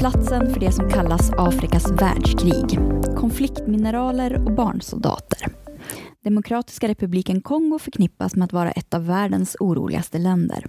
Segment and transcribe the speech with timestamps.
[0.00, 2.78] Platsen för det som kallas Afrikas världskrig.
[3.16, 5.48] Konfliktmineraler och barnsoldater.
[6.24, 10.66] Demokratiska republiken Kongo förknippas med att vara ett av världens oroligaste länder.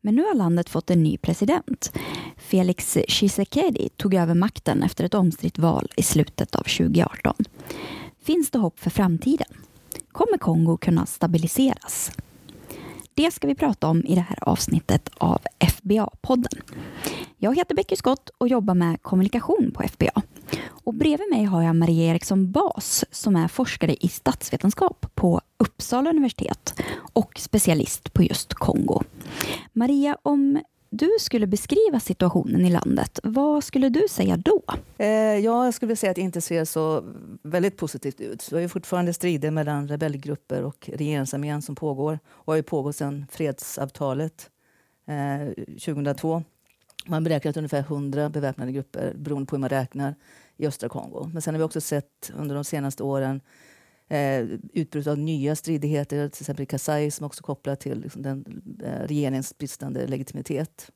[0.00, 1.92] Men nu har landet fått en ny president.
[2.36, 7.34] Felix Tshisekedi tog över makten efter ett omstritt val i slutet av 2018.
[8.22, 9.48] Finns det hopp för framtiden?
[10.12, 12.12] Kommer Kongo kunna stabiliseras?
[13.14, 16.62] Det ska vi prata om i det här avsnittet av FBA-podden.
[17.40, 20.22] Jag heter Becky Scott och jobbar med kommunikation på FBA.
[20.84, 26.10] Och bredvid mig har jag Maria Eriksson Bas som är forskare i statsvetenskap på Uppsala
[26.10, 26.74] universitet
[27.12, 29.02] och specialist på just Kongo.
[29.72, 34.62] Maria, om du skulle beskriva situationen i landet, vad skulle du säga då?
[34.98, 37.04] Eh, jag skulle säga att det inte ser så
[37.42, 38.48] väldigt positivt ut.
[38.50, 43.26] Det är fortfarande strider mellan rebellgrupper och regeringsarmén som pågår och har ju pågått sedan
[43.30, 44.50] fredsavtalet
[45.06, 46.42] eh, 2002.
[47.06, 50.14] Man beräknar att ungefär 100 beväpnade grupper, beroende på hur man räknar,
[50.56, 51.30] i östra Kongo.
[51.32, 53.40] Men sen har vi också sett under de senaste åren
[54.08, 54.40] eh,
[54.72, 59.06] utbrott av nya stridigheter, till exempel i Kasai som också kopplat till liksom, den, eh,
[59.06, 60.90] regeringens bristande legitimitet.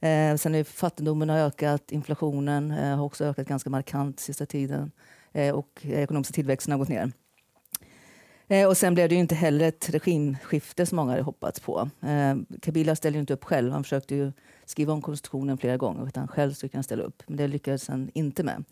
[0.00, 4.90] Eh, sen har fattigdomen har ökat, inflationen eh, har också ökat ganska markant sista tiden
[5.32, 7.12] eh, och eh, ekonomiska tillväxten har gått ner.
[8.48, 11.90] Eh, och sen blev det ju inte heller ett regimskifte som många hade hoppats på.
[12.02, 13.72] Eh, Kabila ställde inte upp själv.
[13.72, 14.32] Han försökte ju
[14.64, 17.22] skriva om konstitutionen flera gånger för att han själv skulle kunna ställa upp.
[17.26, 18.64] Men det lyckades han inte med.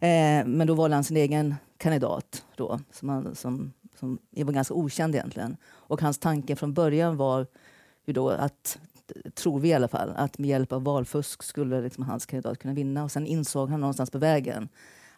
[0.00, 4.74] Eh, men då valde han sin egen kandidat då, som, han, som, som var ganska
[4.74, 5.56] okänd egentligen.
[5.66, 7.46] Och hans tanke från början var
[8.04, 8.78] ju då att,
[9.34, 12.74] tror vi i alla fall, att med hjälp av valfusk skulle liksom hans kandidat kunna
[12.74, 13.04] vinna.
[13.04, 14.68] Och sen insåg han någonstans på vägen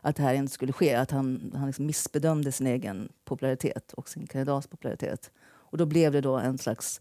[0.01, 0.95] att det här inte skulle ske.
[0.95, 5.31] Att han, han liksom missbedömde sin egen popularitet och sin kandidats popularitet.
[5.43, 7.01] Och då blev det då en slags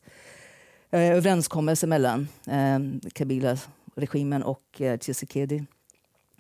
[0.90, 2.80] eh, överenskommelse mellan eh,
[3.14, 5.66] Kabila-regimen och eh, Tshisekedi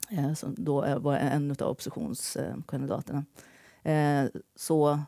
[0.09, 3.25] eh, som då var en av oppositionskandidaterna.
[3.84, 5.00] Eh, så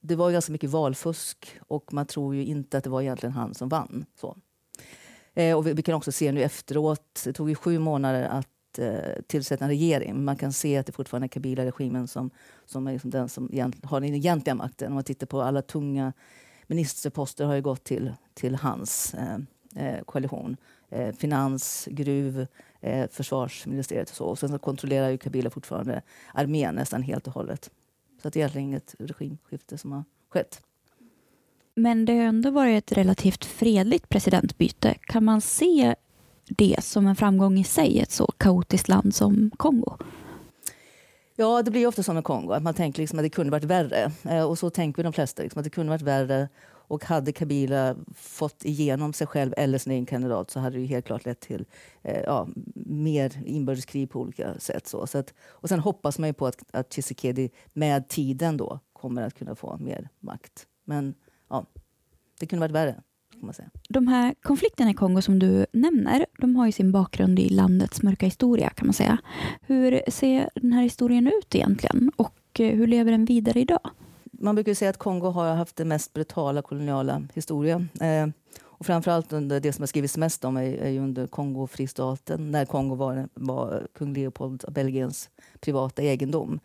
[0.00, 3.54] det var ganska mycket valfusk och man tror ju inte att det var egentligen han
[3.54, 4.04] som vann.
[4.20, 4.36] Så.
[5.34, 8.48] Eh, och vi, vi, kan också se nu efteråt, det tog ju sju månader att
[8.78, 10.24] eh, tillsätta en regering.
[10.24, 12.30] Man kan se att det fortfarande är Kabila-regimen som,
[12.66, 14.88] som är liksom den som har den egentliga makten.
[14.88, 16.12] Om man tittar på alla tunga
[16.66, 19.38] ministerposter har ju gått till, till hans eh,
[19.76, 20.56] eh koalition.
[20.90, 22.46] Eh, finans, gruv,
[22.80, 24.24] eh, försvarsministeriet och så.
[24.24, 26.02] Och sen så kontrollerar ju Kabila fortfarande
[26.34, 27.70] armén nästan helt och hållet.
[28.22, 30.62] Så att det är egentligen inget regimskifte som har skett.
[31.74, 34.94] Men det har ändå varit ett relativt fredligt presidentbyte.
[34.94, 35.94] Kan man se
[36.48, 39.96] det som en framgång i sig, i ett så kaotiskt land som Kongo?
[41.36, 43.64] Ja, det blir ofta som med Kongo, att man tänker liksom att det kunde varit
[43.64, 44.12] värre.
[44.24, 46.48] Eh, och så tänker de flesta, liksom, att det kunde varit värre.
[46.90, 51.06] Och hade Kabila fått igenom sig själv eller sin egen kandidat så hade det helt
[51.06, 51.64] klart lett till
[52.02, 54.86] eh, ja, mer inbördeskrig på olika sätt.
[54.86, 55.06] Så.
[55.06, 59.22] Så att, och sen hoppas man ju på att, att Tshisekedi med tiden då kommer
[59.22, 60.66] att kunna få mer makt.
[60.84, 61.14] Men
[61.50, 61.66] ja,
[62.40, 63.02] det kunde varit värre.
[63.88, 68.02] De här konflikterna i Kongo som du nämner, de har ju sin bakgrund i landets
[68.02, 69.18] mörka historia kan man säga.
[69.60, 73.90] Hur ser den här historien ut egentligen och eh, hur lever den vidare idag?
[74.32, 77.86] Man brukar säga att Kongo har haft den mest brutala koloniala historia.
[78.00, 78.28] Eh,
[78.78, 82.94] och framförallt under det som har skrivits mest om är, är under Kongo-fristaten, när Kongo
[82.94, 86.60] var, var kung Leopold av Belgiens privata egendom.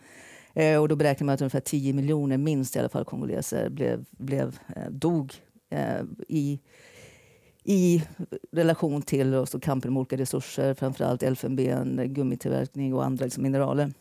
[0.53, 4.05] Eh, och då beräknar man att ungefär 10 miljoner minst i alla fall kongoleser blev,
[4.11, 5.34] blev, eh, dog
[5.73, 6.59] eh, i,
[7.63, 8.03] i
[8.51, 13.94] relation till också kampen om olika resurser, framförallt elfenben, gummitillverkning och andra liksom, mineraler.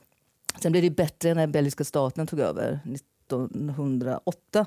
[0.61, 4.67] Sen blev det bättre när belgiska staten tog över 1908.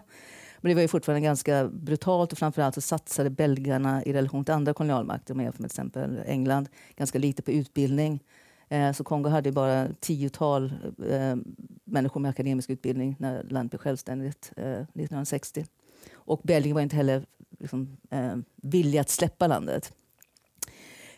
[0.57, 4.53] Men det var ju fortfarande ganska brutalt och framförallt så satsade belgarna i relation till
[4.53, 8.23] andra kolonialmakter, med till exempel England, ganska lite på utbildning.
[8.69, 10.73] Eh, så Kongo hade bara tiotal
[11.09, 11.35] eh,
[11.83, 15.66] människor med akademisk utbildning när landet blev självständigt eh, 1960.
[16.25, 17.25] Och Belgien var inte heller
[17.59, 19.93] liksom, eh, villiga att släppa landet.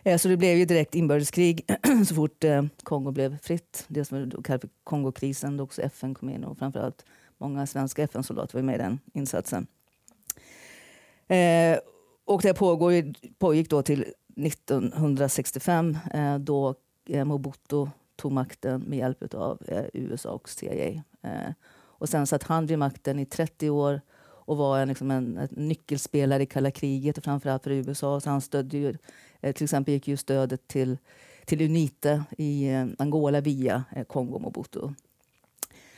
[0.04, 1.65] Eh, så det blev ju direkt inbördeskrig
[2.07, 3.86] så fort eh, Kongo blev fritt.
[3.88, 7.06] Det som kallades för Kongokrisen, då också FN kom in och framförallt
[7.38, 9.68] många svenska FN-soldater var med i den insatsen.
[11.27, 11.80] Eh,
[12.25, 14.06] och det pågår, pågick då till
[14.36, 16.75] 1965 eh, då
[17.06, 21.04] eh, Mobutu tog makten med hjälp av eh, USA och CIA.
[21.21, 24.01] Eh, och sen satt han vid makten i 30 år
[24.48, 28.20] och var en, liksom en, en nyckelspelare i kalla kriget och framförallt för USA.
[28.20, 28.96] Så han stödde ju,
[29.42, 30.98] eh, till exempel gick ju stödet till,
[31.46, 34.90] till UNITA i eh, Angola via eh, Kongo Mobutu.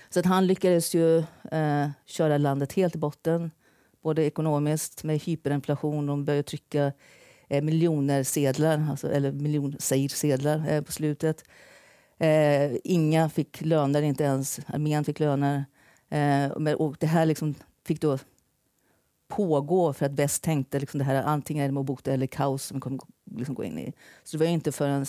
[0.09, 1.17] Så att han lyckades ju
[1.51, 3.51] eh, köra landet helt i botten,
[4.01, 6.05] både ekonomiskt med hyperinflation.
[6.05, 6.91] De började trycka
[7.47, 11.43] eh, miljoner sedlar, alltså, eller miljonseirsedlar eh, på slutet.
[12.17, 15.65] Eh, inga fick löner, inte ens armén fick löner.
[16.09, 17.55] Eh, och det här liksom
[17.85, 18.17] fick då
[19.29, 22.77] pågå för att väst tänkte liksom det här antingen är det Mobutu eller kaos som
[22.77, 22.99] vi kommer
[23.35, 23.93] liksom gå in i.
[24.23, 25.05] Så det var inte förrän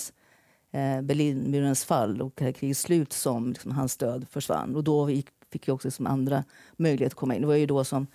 [0.71, 4.75] eh, Berlinmurens fall och krigets slut som liksom, hans stöd försvann.
[4.75, 6.43] Och då gick, fick vi också liksom andra
[6.77, 7.41] möjligheter att komma in.
[7.41, 8.07] Det var ju då som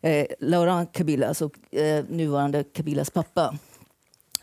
[0.00, 3.58] eh, Laurent Kabila, alltså eh, nuvarande Kabilas pappa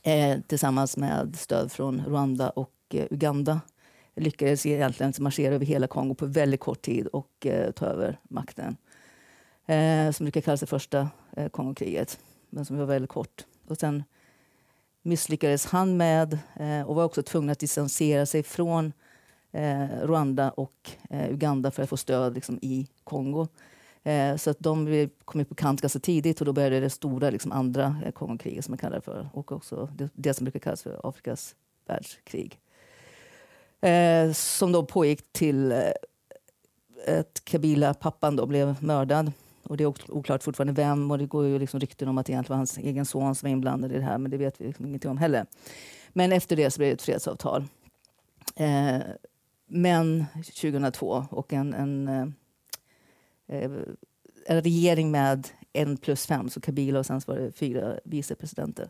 [0.03, 3.61] eh, tillsammans med stöd från Rwanda och eh, Uganda
[4.15, 8.77] lyckades egentligen marschera över hela Kongo på väldigt kort tid och eh, ta över makten.
[9.67, 12.19] Eh, som brukar kallas det första eh, Kongokriget,
[12.49, 13.45] men som var väldigt kort.
[13.67, 14.03] Och sen
[15.01, 18.93] misslyckades han med eh, och var också tvungen att distansera sig från
[19.51, 23.47] eh, Rwanda och eh, Uganda för att få stöd liksom, i Kongo.
[24.03, 27.51] Eh, så att de kom på kant ganska tidigt och då började det stora liksom,
[27.51, 30.83] andra eh, Kongokriget som man kallar det för och också det, det som brukar kallas
[30.83, 31.55] för Afrikas
[31.85, 32.59] världskrig.
[33.81, 39.31] Eh, som då pågick till eh, att Kabila, pappan, då, blev mördad.
[39.69, 42.31] Och det är oklart fortfarande vem och det går ju liksom rykten om att det
[42.31, 44.67] egentligen var hans egen son som var inblandad i det här men det vet vi
[44.67, 45.45] liksom ingenting om heller.
[46.09, 47.65] Men efter det så blev det ett fredsavtal.
[48.55, 48.99] Eh,
[49.67, 52.27] men 2002 och en, en, eh,
[53.47, 53.71] eh,
[54.45, 58.89] en regering med en plus fem, så Kabila och sen var det fyra vicepresidenter.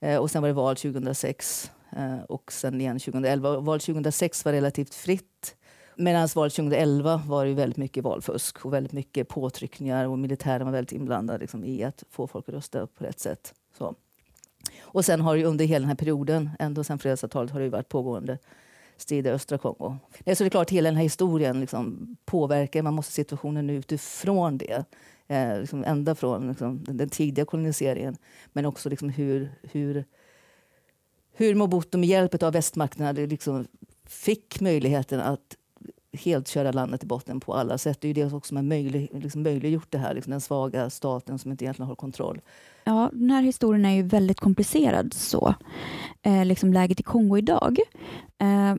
[0.00, 3.60] Eh, och sen var det val 2006 eh, och sen igen 2011.
[3.60, 5.56] Val 2006 var relativt fritt.
[5.98, 10.72] Medan valet 2011 var det väldigt mycket valfusk och väldigt mycket påtryckningar och militären var
[10.72, 13.54] väldigt inblandad liksom, i att få folk att rösta på rätt sätt.
[13.78, 13.94] Så.
[14.80, 17.88] Och sen har det under hela den här perioden, ända sedan fredsavtalet, har det varit
[17.88, 18.38] pågående
[18.96, 19.96] strider i östra Kongo.
[20.18, 24.84] Så det är klart, hela den här historien liksom påverkar, man måste situationen utifrån det.
[25.28, 28.16] Eh, liksom ända från liksom, den, den, tidiga koloniseringen,
[28.52, 30.04] men också liksom hur, hur,
[31.32, 33.66] hur Mobutu med hjälp av västmakterna liksom
[34.04, 35.56] fick möjligheten att
[36.16, 38.00] helt köra landet i botten på alla sätt.
[38.00, 40.90] Det är ju det också som har möjlig, liksom möjliggjort det här, liksom den svaga
[40.90, 42.40] staten som inte egentligen har kontroll.
[42.84, 45.54] Ja, den här historien är ju väldigt komplicerad så.
[46.22, 47.78] Eh, liksom läget i Kongo idag.
[48.38, 48.74] Eh,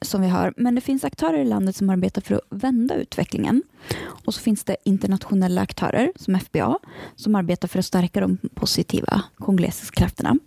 [0.00, 0.54] som vi hör.
[0.56, 3.62] Men det finns aktörer i landet som arbetar för att vända utvecklingen.
[4.06, 6.78] Och så finns det internationella aktörer som FBA
[7.16, 10.38] som arbetar för att stärka de positiva kongolesiska krafterna.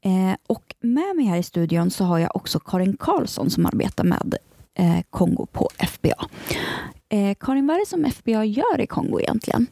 [0.00, 4.04] Eh, och med mig här i studion så har jag också Karin Karlsson som arbetar
[4.04, 4.36] med
[4.78, 6.28] eh, Kongo på FBA.
[7.08, 9.66] Eh, Karin, vad är det som FBA gör i Kongo egentligen?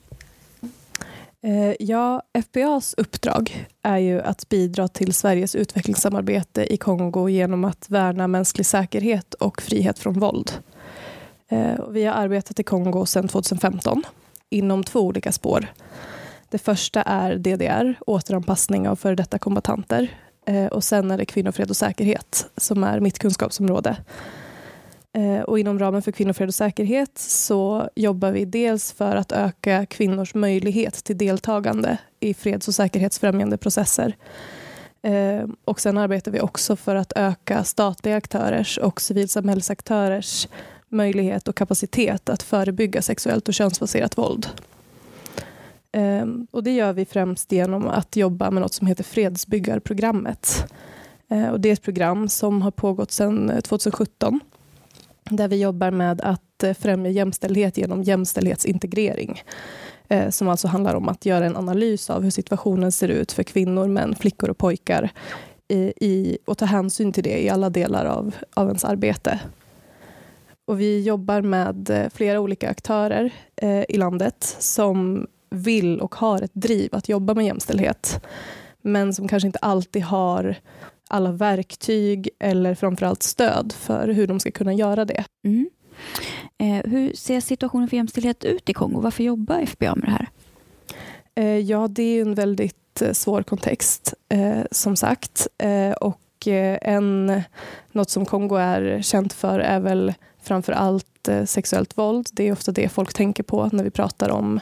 [1.43, 7.91] Eh, ja, FBAs uppdrag är ju att bidra till Sveriges utvecklingssamarbete i Kongo genom att
[7.91, 10.52] värna mänsklig säkerhet och frihet från våld.
[11.49, 14.02] Eh, vi har arbetat i Kongo sedan 2015
[14.50, 15.67] inom två olika spår.
[16.49, 20.08] Det första är DDR, återanpassning av före detta kombatanter.
[20.47, 23.97] Eh, och sen är det kvinnofred och säkerhet som är mitt kunskapsområde.
[25.12, 29.32] Eh, och inom ramen för kvinnor, fred och säkerhet så jobbar vi dels för att
[29.32, 34.16] öka kvinnors möjlighet till deltagande i freds och säkerhetsfrämjande processer.
[35.02, 40.48] Eh, och sen arbetar vi också för att öka statliga aktörers och civilsamhällesaktörers
[40.88, 44.46] möjlighet och kapacitet att förebygga sexuellt och könsbaserat våld.
[45.92, 50.73] Eh, och det gör vi främst genom att jobba med något som heter Fredsbyggarprogrammet.
[51.52, 54.40] Och det är ett program som har pågått sedan 2017
[55.24, 59.42] där vi jobbar med att eh, främja jämställdhet genom jämställdhetsintegrering.
[60.08, 63.42] Eh, som alltså handlar om att göra en analys av hur situationen ser ut för
[63.42, 65.10] kvinnor, män, flickor och pojkar
[66.00, 69.40] i, och ta hänsyn till det i alla delar av, av ens arbete.
[70.66, 76.42] Och vi jobbar med eh, flera olika aktörer eh, i landet som vill och har
[76.42, 78.20] ett driv att jobba med jämställdhet
[78.82, 80.56] men som kanske inte alltid har
[81.11, 85.25] alla verktyg eller framförallt stöd för hur de ska kunna göra det.
[85.45, 85.71] Mm.
[86.59, 89.00] Eh, hur ser situationen för jämställdhet ut i Kongo?
[89.00, 90.29] Varför jobbar FBA med det här?
[91.35, 95.47] Eh, ja, det är en väldigt eh, svår kontext, eh, som sagt.
[95.59, 97.43] Eh, och en,
[97.93, 100.14] något som Kongo är känt för är väl
[100.50, 102.28] framför allt eh, sexuellt våld.
[102.33, 104.61] Det är ofta det folk tänker på när vi pratar om,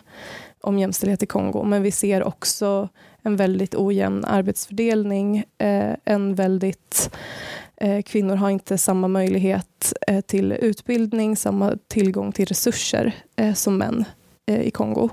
[0.60, 1.64] om jämställdhet i Kongo.
[1.64, 2.88] Men vi ser också
[3.22, 5.44] en väldigt ojämn arbetsfördelning.
[5.58, 7.10] Eh, en väldigt,
[7.76, 9.92] eh, kvinnor har inte samma möjlighet
[10.26, 13.14] till utbildning, samma tillgång till resurser
[13.54, 14.04] som män
[14.46, 15.10] i Kongo.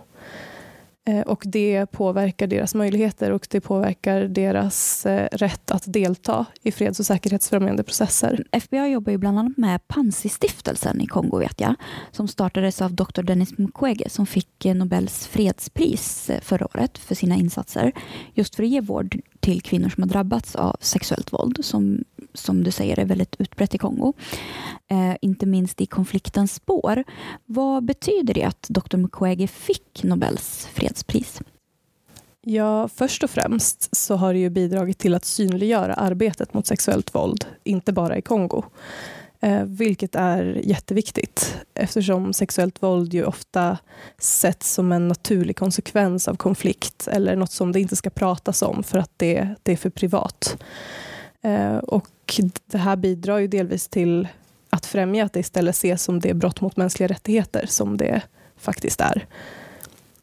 [1.08, 6.72] Eh, och det påverkar deras möjligheter och det påverkar deras eh, rätt att delta i
[6.72, 8.44] freds och säkerhetsfrämjande processer.
[8.52, 11.76] FBI jobbar ju bland annat med Panzi-stiftelsen i Kongo vet jag,
[12.12, 13.22] som startades av Dr.
[13.22, 17.92] Denis Mukwege som fick eh, Nobels fredspris förra året för sina insatser
[18.34, 22.04] just för att ge vård till kvinnor som har drabbats av sexuellt våld som,
[22.36, 24.14] som du säger är väldigt utbrett i Kongo.
[24.92, 27.04] Eh, inte minst i konfliktens spår.
[27.46, 28.98] Vad betyder det att Dr.
[28.98, 31.42] Mukwege fick Nobels fredspris?
[32.42, 37.16] Ja, först och främst så har det ju bidragit till att synliggöra arbetet mot sexuellt
[37.16, 38.64] våld, inte bara i Kongo.
[39.40, 43.78] Eh, vilket är jätteviktigt eftersom sexuellt våld ju ofta
[44.18, 48.84] sätts som en naturlig konsekvens av konflikt eller något som det inte ska pratas om
[48.84, 50.58] för att det, det är för privat.
[51.46, 54.28] Eh, och det här bidrar ju delvis till
[54.70, 58.22] att främja att det istället ses som det brott mot mänskliga rättigheter som det
[58.58, 59.26] faktiskt är.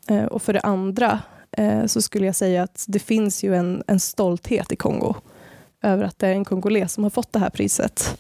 [0.09, 3.83] Eh, och för det andra eh, så skulle jag säga att det finns ju en,
[3.87, 5.15] en stolthet i Kongo
[5.83, 8.19] över att det är en kongoles som har fått det här priset.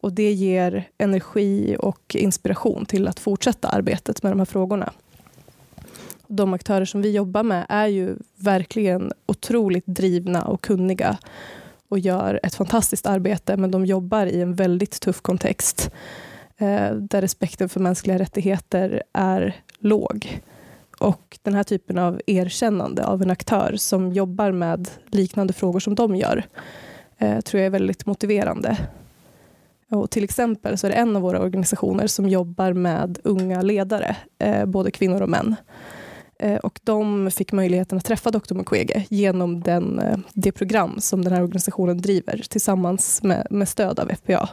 [0.00, 4.92] Och det ger energi och inspiration till att fortsätta arbetet med de här frågorna.
[6.26, 11.18] De aktörer som vi jobbar med är ju verkligen otroligt drivna och kunniga
[11.92, 15.90] och gör ett fantastiskt arbete, men de jobbar i en väldigt tuff kontext
[16.56, 20.42] eh, där respekten för mänskliga rättigheter är låg.
[20.98, 25.94] Och den här typen av erkännande av en aktör som jobbar med liknande frågor som
[25.94, 26.44] de gör,
[27.18, 28.76] eh, tror jag är väldigt motiverande.
[29.90, 34.16] Och till exempel så är det en av våra organisationer som jobbar med unga ledare,
[34.38, 35.56] eh, både kvinnor och män.
[36.42, 38.54] Eh, och de fick möjligheten att träffa Dr.
[38.54, 44.00] Mukwege genom den, eh, det program som den här organisationen driver tillsammans med, med stöd
[44.00, 44.48] av FPA.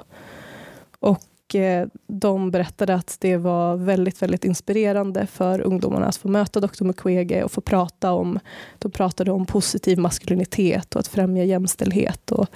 [1.00, 6.60] Och eh, de berättade att det var väldigt, väldigt inspirerande för ungdomarna att få möta
[6.60, 6.84] Dr.
[6.84, 8.39] Mukwege och få prata om,
[8.79, 12.31] de pratade om positiv maskulinitet och att främja jämställdhet.
[12.31, 12.48] Och,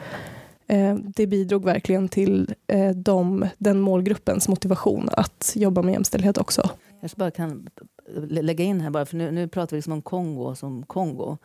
[0.67, 6.69] eh, det bidrog verkligen till eh, de, den målgruppens motivation att jobba med jämställdhet också.
[7.03, 7.69] Jag bara kan
[8.29, 11.37] lägga in här bara, för nu, nu pratar vi liksom om Kongo som Kongo.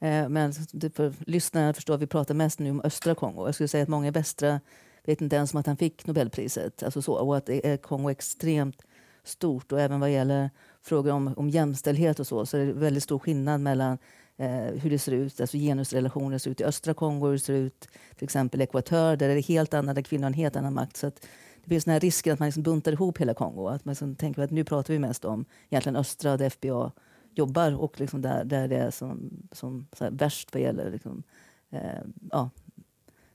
[0.00, 0.52] Eh, men
[0.94, 3.46] för lyssnarna förstår vi pratar mest nu om östra Kongo.
[3.46, 4.60] Jag skulle säga att många i västra
[5.04, 6.82] vet inte ens om att han fick Nobelpriset.
[6.82, 8.82] Alltså så, och att är Kongo är extremt
[9.24, 9.72] stort.
[9.72, 10.50] Och även vad gäller
[10.82, 13.98] frågor om, om jämställdhet och så, så är det väldigt stor skillnad mellan
[14.36, 17.54] eh, hur det ser ut, alltså genusrelationer ser ut i östra Kongo, hur det ser
[17.54, 20.56] ut till exempel i Ekvator, där är det helt annat, där kvinnor har en helt
[20.56, 20.96] annan makt.
[20.96, 21.26] Så att
[21.64, 23.66] det finns den här risken att man liksom buntar ihop hela Kongo.
[23.66, 26.92] Att man liksom tänker att nu pratar vi mest om egentligen östra där FBA
[27.34, 31.22] jobbar och liksom där, där det är som, som så värst vad gäller liksom,
[31.70, 32.50] eh, ja,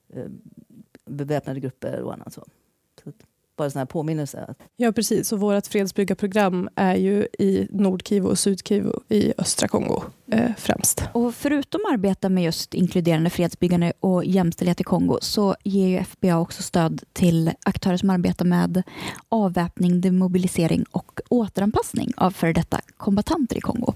[0.10, 0.28] eh,
[1.06, 2.34] beväpnade grupper och annat.
[2.34, 2.46] Så
[3.60, 4.56] bara en sån här påminnelse.
[4.78, 5.32] Ja, precis.
[5.32, 11.04] Och vårt fredsbyggarprogram är ju i Nordkivu och Sydkivu i östra Kongo eh, främst.
[11.14, 16.04] Och förutom att arbeta med just inkluderande fredsbyggande och jämställdhet i Kongo så ger ju
[16.04, 18.84] FBA också stöd till aktörer som arbetar med
[19.30, 23.94] avväpning, demobilisering och återanpassning av före detta kombatanter i Kongo.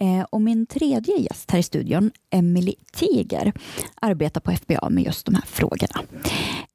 [0.00, 3.52] Eh, och min tredje gäst här i studion, Emily Tiger,
[4.00, 6.00] arbetar på FBA med just de här frågorna.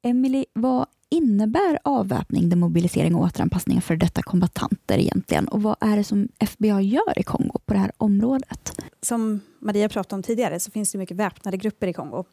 [0.02, 5.48] Emily, vad innebär avväpning, demobilisering och återanpassning för detta kombatanter egentligen?
[5.48, 8.80] Och vad är det som FBA gör i Kongo på det här området?
[9.00, 12.24] Som Maria pratade om tidigare så finns det mycket väpnade grupper i Kongo.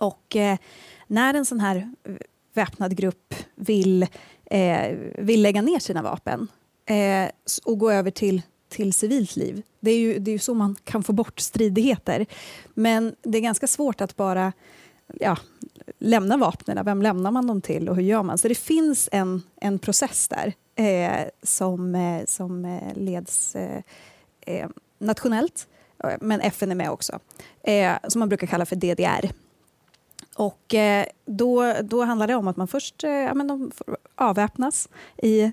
[0.00, 0.58] Och eh,
[1.06, 1.94] när en sån här
[2.54, 4.06] väpnad grupp vill,
[4.44, 6.48] eh, vill lägga ner sina vapen
[6.86, 7.30] eh,
[7.64, 9.62] och gå över till till civilt liv.
[9.80, 12.26] Det är, ju, det är ju så man kan få bort stridigheter.
[12.74, 14.52] Men det är ganska svårt att bara
[15.20, 15.36] ja,
[15.98, 16.84] lämna vapnen.
[16.84, 18.38] Vem lämnar man dem till och hur gör man?
[18.38, 23.82] Så det finns en, en process där eh, som, eh, som eh, leds eh,
[24.40, 25.68] eh nationellt,
[26.04, 27.18] eh, men FN är med också,
[27.62, 29.30] eh, som man brukar kalla för DDR.
[30.36, 33.70] Och eh, då, då handlar det om att man först ja, men de
[34.14, 34.88] avväpnas
[35.22, 35.52] i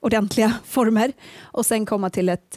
[0.00, 2.56] ordentliga former och sen komma till ett,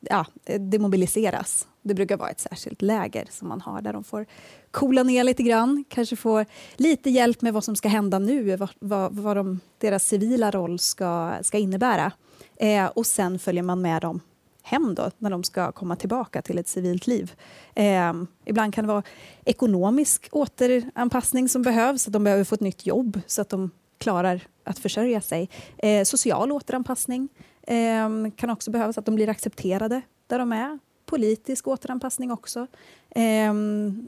[0.00, 0.26] ja,
[0.58, 1.66] demobiliseras.
[1.88, 4.26] Det brukar vara ett särskilt läger som man har där de får
[4.70, 6.44] coola ner lite grann, kanske få
[6.76, 10.78] lite hjälp med vad som ska hända nu, vad, vad, vad de, deras civila roll
[10.78, 12.12] ska, ska innebära.
[12.56, 14.20] Eh, och sen följer man med dem
[14.62, 17.32] hem då, när de ska komma tillbaka till ett civilt liv.
[17.74, 18.12] Eh,
[18.44, 19.02] ibland kan det vara
[19.44, 24.40] ekonomisk återanpassning som behövs, att de behöver få ett nytt jobb så att de klarar
[24.64, 25.50] att försörja sig.
[25.78, 27.28] Eh, social återanpassning
[27.62, 30.78] eh, kan också behövas, att de blir accepterade där de är
[31.08, 32.66] politisk återanpassning också.
[33.10, 33.52] Eh,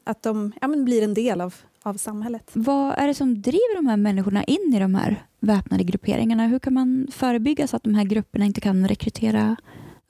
[0.05, 2.51] att de ja, blir en del av, av samhället.
[2.53, 6.47] Vad är det som driver de här människorna in i de här väpnade grupperingarna?
[6.47, 9.57] Hur kan man förebygga så att de här grupperna inte kan rekrytera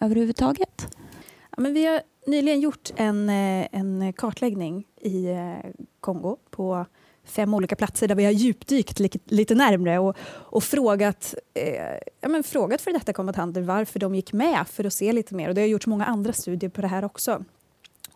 [0.00, 0.96] överhuvudtaget?
[1.60, 5.70] men vi har nyligen gjort en, eh, en kartläggning i eh,
[6.00, 6.86] Kongo på
[7.30, 12.28] fem olika platser där vi har djupdykt lite, lite närmre och, och frågat, eh, ja,
[12.28, 15.48] men frågat för detta kombatanter varför de gick med för att se lite mer.
[15.48, 17.44] Och det har gjorts många andra studier på det här också.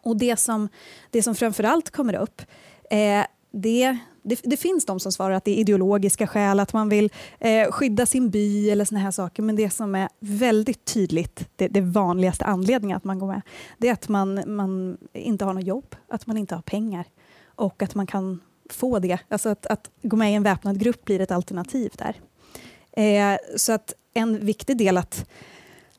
[0.03, 0.69] Och det som,
[1.11, 2.43] det som framförallt kommer upp
[2.91, 6.89] eh, det, det, det, finns de som svarar att det är ideologiska skäl, att man
[6.89, 9.43] vill eh, skydda sin by eller såna här saker.
[9.43, 13.43] Men det som är väldigt tydligt, det, det vanligaste anledningen att man går med,
[13.79, 17.05] det är att man, man inte har något jobb, att man inte har pengar
[17.55, 18.41] och att man kan
[18.75, 19.19] få det.
[19.29, 22.17] Alltså att, att gå med i en väpnad grupp blir ett alternativ där.
[22.93, 25.27] Eh, så att en viktig del att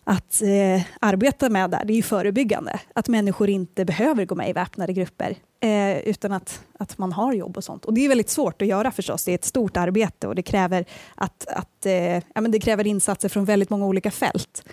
[0.08, 2.80] att eh, arbeta med där, det är ju förebyggande.
[2.94, 7.34] Att människor inte behöver gå med i väpnade grupper eh, utan att, att man har
[7.34, 7.86] jobb och sånt.
[7.86, 9.26] Och det är väldigt svårt att göra förstås.
[9.26, 12.88] Det är ett stort arbete och det kräver, att, att, eh, ja, men det kräver
[12.88, 14.64] insatser från väldigt många olika fält.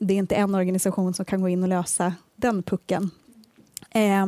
[0.00, 3.10] Det är inte en organisation som kan gå in och lösa den pucken.
[3.90, 4.26] Eh,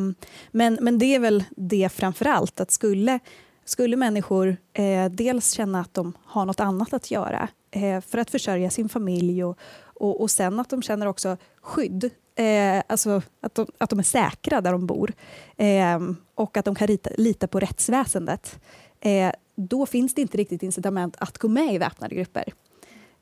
[0.50, 3.19] men, men det är väl det framför allt, att skulle,
[3.64, 8.31] skulle människor eh, dels känna att de har något annat att göra eh, för att
[8.31, 13.54] försörja sin familj och, och, och sen att de känner också skydd, eh, alltså att
[13.54, 15.12] de, att de är säkra där de bor
[15.57, 16.00] eh,
[16.35, 18.61] och att de kan lita, lita på rättsväsendet.
[19.00, 22.52] Eh, då finns det inte riktigt incitament att gå med i väpnade grupper.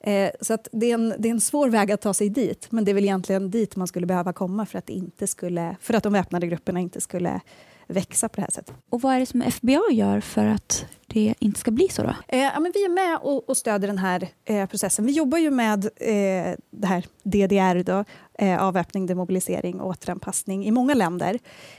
[0.01, 2.85] Eh, så det, är en, det är en svår väg att ta sig dit, men
[2.85, 6.03] det är väl egentligen dit man skulle behöva komma för att, inte skulle, för att
[6.03, 7.41] de väpnade grupperna inte skulle
[7.87, 8.75] växa på det här sättet.
[8.91, 12.03] Och vad är det som FBI gör för att det inte ska bli så?
[12.03, 12.15] Då?
[12.29, 15.07] Eh, ja, men vi är med och, och stöder den här eh, processen.
[15.07, 18.05] Vi jobbar ju med eh, det här DDR, då,
[18.39, 21.39] eh, avväpning, demobilisering och återanpassning i många länder.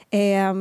[0.09, 0.53] Eh,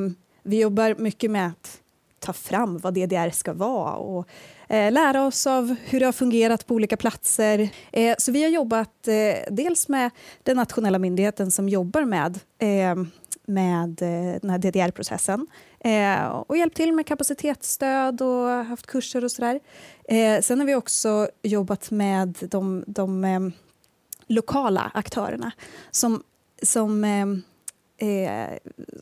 [0.42, 1.80] vi jobbar mycket med att
[2.18, 4.28] ta fram vad DDR ska vara och
[4.70, 7.70] Eh, lära oss av hur det har fungerat på olika platser.
[7.92, 10.10] Eh, så vi har jobbat eh, dels med
[10.42, 12.38] den nationella myndigheten som jobbar med
[13.46, 13.94] med
[14.40, 15.46] den här DDR-processen
[15.80, 19.60] eh, och hjälpt till med kapacitetsstöd och haft kurser och sådär.
[20.04, 23.40] Eh, sen har vi också jobbat med de, de eh,
[24.26, 25.52] lokala aktörerna
[25.90, 26.22] som,
[26.62, 27.26] som eh,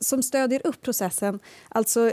[0.00, 1.38] som stödjer upp processen.
[1.68, 2.12] Alltså,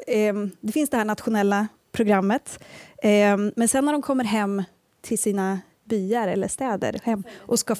[0.62, 2.60] det finns det här nationella programmet,
[3.03, 4.63] ehm, men sen när de kommer hem
[5.01, 7.75] till sina byar eller städer hem och ska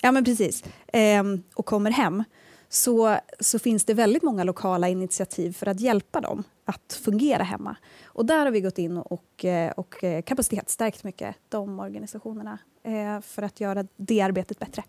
[0.00, 2.24] ja, men precis, ehm, och kommer hem
[2.68, 7.76] så, så finns det väldigt många lokala initiativ för att hjälpa dem att fungera hemma.
[8.04, 13.20] Och där har vi gått in och, eh, och eh, kapacitetsstärkt mycket de organisationerna eh,
[13.20, 14.82] för att göra det arbetet bättre.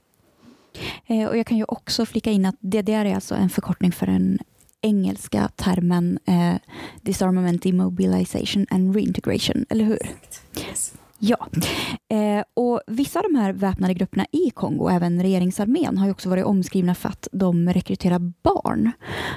[1.08, 4.40] Och jag kan ju också flika in att DDR är alltså en förkortning för en
[4.86, 6.56] engelska termen eh,
[7.02, 10.00] Disarmament, Demobilization and Reintegration, eller hur?
[10.70, 10.94] Yes.
[11.20, 11.48] Ja,
[12.10, 16.30] eh, och vissa av de här väpnade grupperna i Kongo, även regeringsarmén, har ju också
[16.30, 18.92] varit omskrivna för att de rekryterar barn.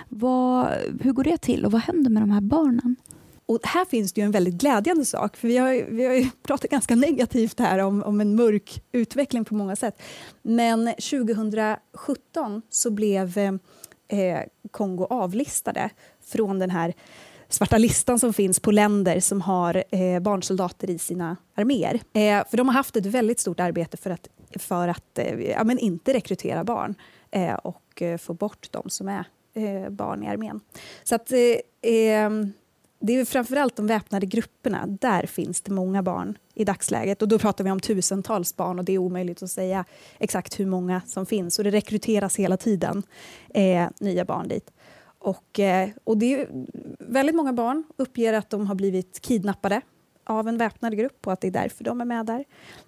[0.09, 0.69] Vad,
[1.01, 2.97] hur går det till och vad händer med de här barnen?
[3.47, 6.71] Och här finns det ju en väldigt glädjande sak, för vi har, vi har pratat
[6.71, 10.03] ganska negativt här om, om en mörk utveckling på många sätt.
[10.43, 13.59] Men 2017 så blev
[14.09, 14.41] eh,
[14.71, 15.91] Kongo avlistade
[16.21, 16.95] från den här
[17.49, 21.95] svarta listan som finns på länder som har eh, barnsoldater i sina arméer.
[21.95, 25.65] Eh, för de har haft ett väldigt stort arbete för att, för att eh, ja,
[25.65, 26.95] men inte rekrytera barn
[27.31, 30.61] eh, och eh, få bort de som är eh, barn i armén.
[31.05, 31.39] Så att, eh,
[31.83, 32.53] ehm,
[32.99, 34.87] det är framförallt de väpnade grupperna.
[34.87, 37.23] Där finns det många barn i dagsläget.
[37.23, 39.85] Och Då pratar vi om tusentals barn och det är omöjligt att säga
[40.19, 41.59] exakt hur många som finns.
[41.59, 43.03] Och Det rekryteras hela tiden
[43.55, 44.73] eh, nya barn dit.
[45.19, 46.49] Och, eh, och det är
[46.99, 49.81] väldigt många barn uppger att de har blivit kidnappade
[50.25, 52.45] av en väpnad grupp och att det är därför de är med där.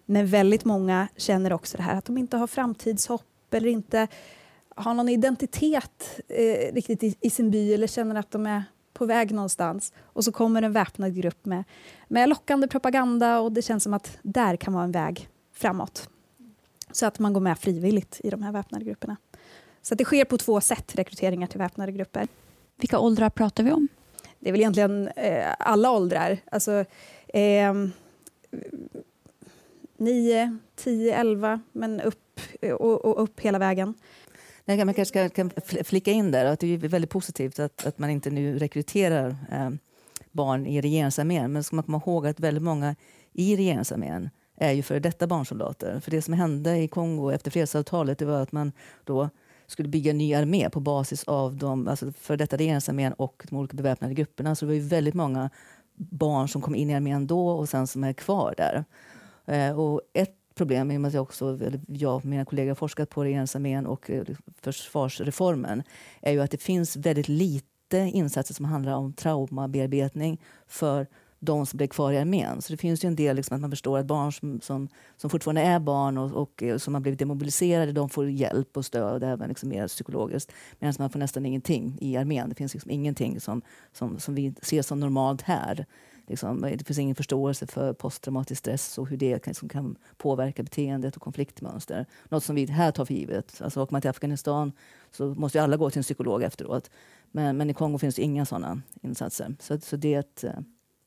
[0.06, 4.08] Men väldigt många känner också det här att de inte har framtidshopp eller inte
[4.74, 8.64] har någon identitet eh, riktigt i, i, sin by eller känner att de är
[9.00, 9.92] på väg någonstans.
[10.00, 11.64] Och så kommer en väpnad grupp med,
[12.08, 16.08] med lockande propaganda och det känns som att där kan vara en väg framåt.
[16.92, 19.16] Så att man går med frivilligt i de här väpnade grupperna.
[19.82, 22.28] Så det sker på två sätt, rekryteringar till väpnade grupper.
[22.76, 23.88] Vilka åldrar pratar vi om?
[24.38, 26.38] Det är väl egentligen eh, alla åldrar.
[26.50, 26.84] Alltså,
[27.28, 27.74] eh,
[29.96, 33.94] 9, 10, 11, men upp och, och upp hela vägen.
[34.76, 35.50] Man kanske kan
[35.84, 39.70] flika in där att det är väldigt positivt att, att man inte nu rekryterar eh,
[40.32, 41.52] barn i regeringsarmén.
[41.52, 42.96] Men ska man komma ihåg att väldigt många
[43.32, 46.00] i regeringsarmén är ju före detta barnsoldater.
[46.00, 48.72] För det som hände i Kongo efter fredsavtalet det var att man
[49.04, 49.28] då
[49.66, 53.56] skulle bygga en ny armé på basis av de alltså för detta regeringsarmén och de
[53.56, 54.54] olika beväpnade grupperna.
[54.54, 55.50] Så det var ju väldigt många
[55.96, 58.84] barn som kom in i armén då och sen som är kvar där.
[59.46, 62.74] Eh, och ett problem, i och med att jag, också, jag och mina kollegor har
[62.74, 64.24] forskat på regeringsarmén och eh,
[64.62, 65.82] försvarsreformen,
[66.22, 71.06] är ju att det finns väldigt lite insatser som handlar om traumabearbetning för
[71.38, 72.62] de som blev kvar i armén.
[72.62, 75.30] Så det finns ju en del liksom, att man förstår att barn som, som, som
[75.30, 79.24] fortfarande är barn och, och, eh, som har blivit demobiliserade, de får hjälp och stöd
[79.24, 80.52] även liksom mer psykologiskt.
[80.78, 82.48] Medan man får nästan ingenting i armén.
[82.48, 85.86] Det finns liksom ingenting som, som, som vi ser som normalt här.
[86.30, 91.16] Liksom, det finns ingen förståelse för posttraumatisk stress och hur det kan, kan påverka beteendet
[91.16, 92.06] och konfliktmönster.
[92.28, 93.62] Något som vi här tar för givet.
[93.62, 94.72] Alltså, åker man till Afghanistan
[95.10, 96.90] så måste alla gå till en psykolog efteråt.
[97.30, 99.56] Men, men i Kongo finns det inga sådana insatser.
[99.60, 100.52] Så, så det är ett, eh,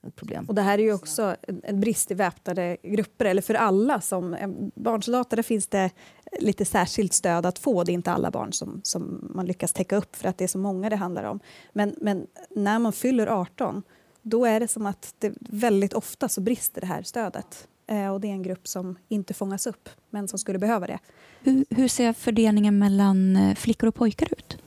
[0.07, 0.45] ett problem.
[0.45, 4.01] Och det här är ju också en brist i väpnade grupper, eller för alla.
[4.01, 5.91] som eh, Barnsoldater finns det
[6.39, 7.83] lite särskilt stöd att få.
[7.83, 10.47] Det är inte alla barn som, som man lyckas täcka upp för att det är
[10.47, 11.39] så många det handlar om.
[11.73, 13.83] Men, men när man fyller 18
[14.23, 17.67] då är det som att det väldigt ofta så brister det här stödet.
[17.87, 20.99] Eh, och det är en grupp som inte fångas upp, men som skulle behöva det.
[21.39, 24.57] Hur, hur ser fördelningen mellan eh, flickor och pojkar ut?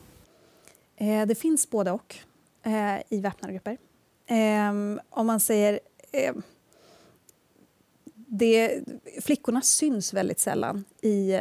[0.96, 2.16] Eh, det finns både och
[3.08, 3.78] i väpnade grupper.
[4.26, 5.80] Ehm, om man säger...
[6.12, 6.34] Eh,
[8.28, 8.84] det,
[9.22, 11.40] flickorna syns väldigt sällan i,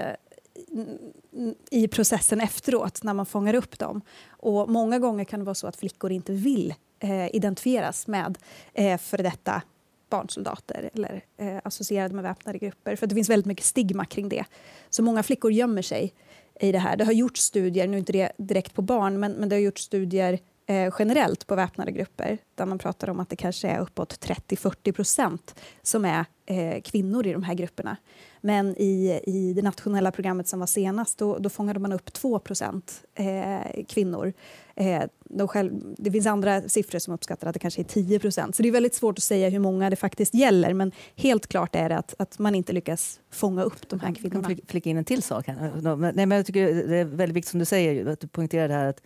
[1.72, 4.02] i processen efteråt, när man fångar upp dem.
[4.28, 6.74] Och Många gånger kan det vara så att flickor inte vill
[7.06, 8.38] Eh, identifieras med
[8.74, 9.62] eh, före detta
[10.10, 12.96] barnsoldater eller eh, associerade med väpnade grupper.
[12.96, 14.46] För det finns väldigt mycket stigma kring det.
[14.90, 16.14] Så många flickor gömmer sig
[16.60, 16.98] i det här.
[16.98, 19.82] Det har gjorts studier, nu inte det direkt på barn, men, men det har gjorts
[19.84, 24.26] studier eh, generellt på väpnade grupper där man pratar om att det kanske är uppåt
[24.26, 27.98] 30-40 procent som är eh, kvinnor i de här grupperna.
[28.42, 32.40] Men i, i det nationella programmet som var senast då, då fångade man upp 2
[32.40, 34.34] procent eh, kvinnor.
[34.76, 38.56] Eh, de själv, det finns andra siffror som uppskattar att det kanske är 10 procent.
[38.56, 40.74] Så det är väldigt svårt att säga hur många det faktiskt gäller.
[40.74, 44.50] Men helt klart är det att, att man inte lyckas fånga upp de här kvinnorna.
[44.50, 45.48] Jag kan flika in en till sak.
[45.48, 45.96] Här.
[46.14, 48.74] Nej, men jag tycker det är väldigt viktigt som du säger, att du poängterar det
[48.74, 49.02] här att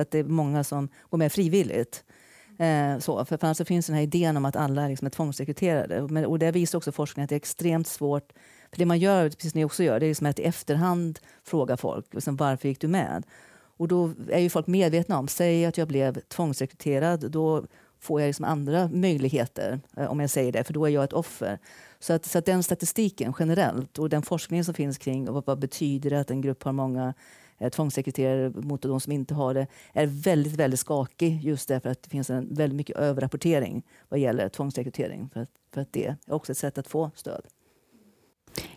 [0.00, 2.04] att det är många som går med frivilligt.
[2.58, 6.06] Eh, så, för annars finns den här idén om att alla liksom är tvångsrekryterade.
[6.10, 8.32] Men, och det visar också forskningen att det är extremt svårt.
[8.70, 11.18] För det man gör, precis som ni också gör, det är liksom att i efterhand
[11.44, 13.26] fråga folk liksom, varför gick du med?
[13.78, 17.64] Och då är ju folk medvetna om, säg att jag blev tvångsrekryterad, då
[18.00, 21.12] får jag liksom andra möjligheter eh, om jag säger det, för då är jag ett
[21.12, 21.58] offer.
[21.98, 25.58] Så att, så att den statistiken generellt och den forskning som finns kring vad, vad
[25.58, 27.14] betyder det att en grupp har många
[27.72, 32.10] tvångssekreterare mot de som inte har det är väldigt, väldigt skakig just därför att det
[32.10, 35.30] finns en väldigt mycket överrapportering vad gäller tvångsrekrytering.
[35.32, 37.42] För att, för att det är också ett sätt att få stöd.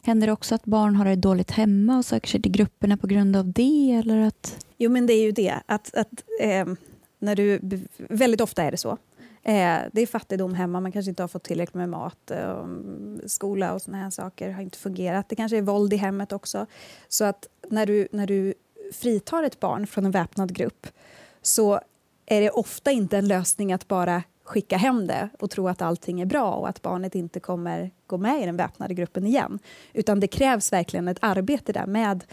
[0.02, 3.08] Händer det också att barn har det dåligt hemma och söker sig till grupperna på
[3.08, 3.92] grund av det?
[3.92, 4.66] Eller att...
[4.78, 5.56] Jo, men det är ju det.
[5.66, 6.66] Att, att, eh,
[7.20, 7.60] när du,
[7.98, 8.98] väldigt ofta är det så.
[9.44, 12.32] Eh, det är fattigdom hemma, man kanske inte har fått tillräckligt med mat.
[12.32, 12.66] Eh,
[13.26, 15.30] skola och såna här saker har inte fungerat.
[15.30, 16.66] Det kanske är våld i hemmet också.
[17.08, 18.54] Så att när du, när du
[18.94, 20.88] fritar ett barn från en väpnad grupp
[21.42, 21.80] så
[22.26, 26.22] är det ofta inte en lösning att bara skicka hem det och tro att allting
[26.22, 29.60] är bra och att barnet inte kommer gå med i den väpnade gruppen igen.
[29.94, 32.24] Utan det krävs verkligen ett arbete där med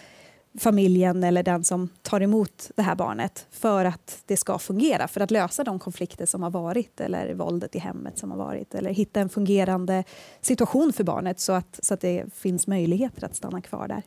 [0.59, 5.21] familjen eller den som tar emot det här barnet för att det ska fungera, för
[5.21, 8.90] att lösa de konflikter som har varit eller våldet i hemmet som har varit eller
[8.90, 10.05] hitta en fungerande
[10.40, 14.03] situation för barnet så att, så att det finns möjligheter att stanna kvar där.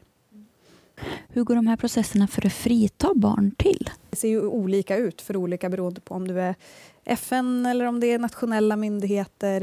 [1.28, 3.90] Hur går de här processerna för att frita barn till?
[4.10, 6.56] Det ser ju olika ut för olika beroende på om du är
[7.06, 9.62] FN eller om det är nationella myndigheter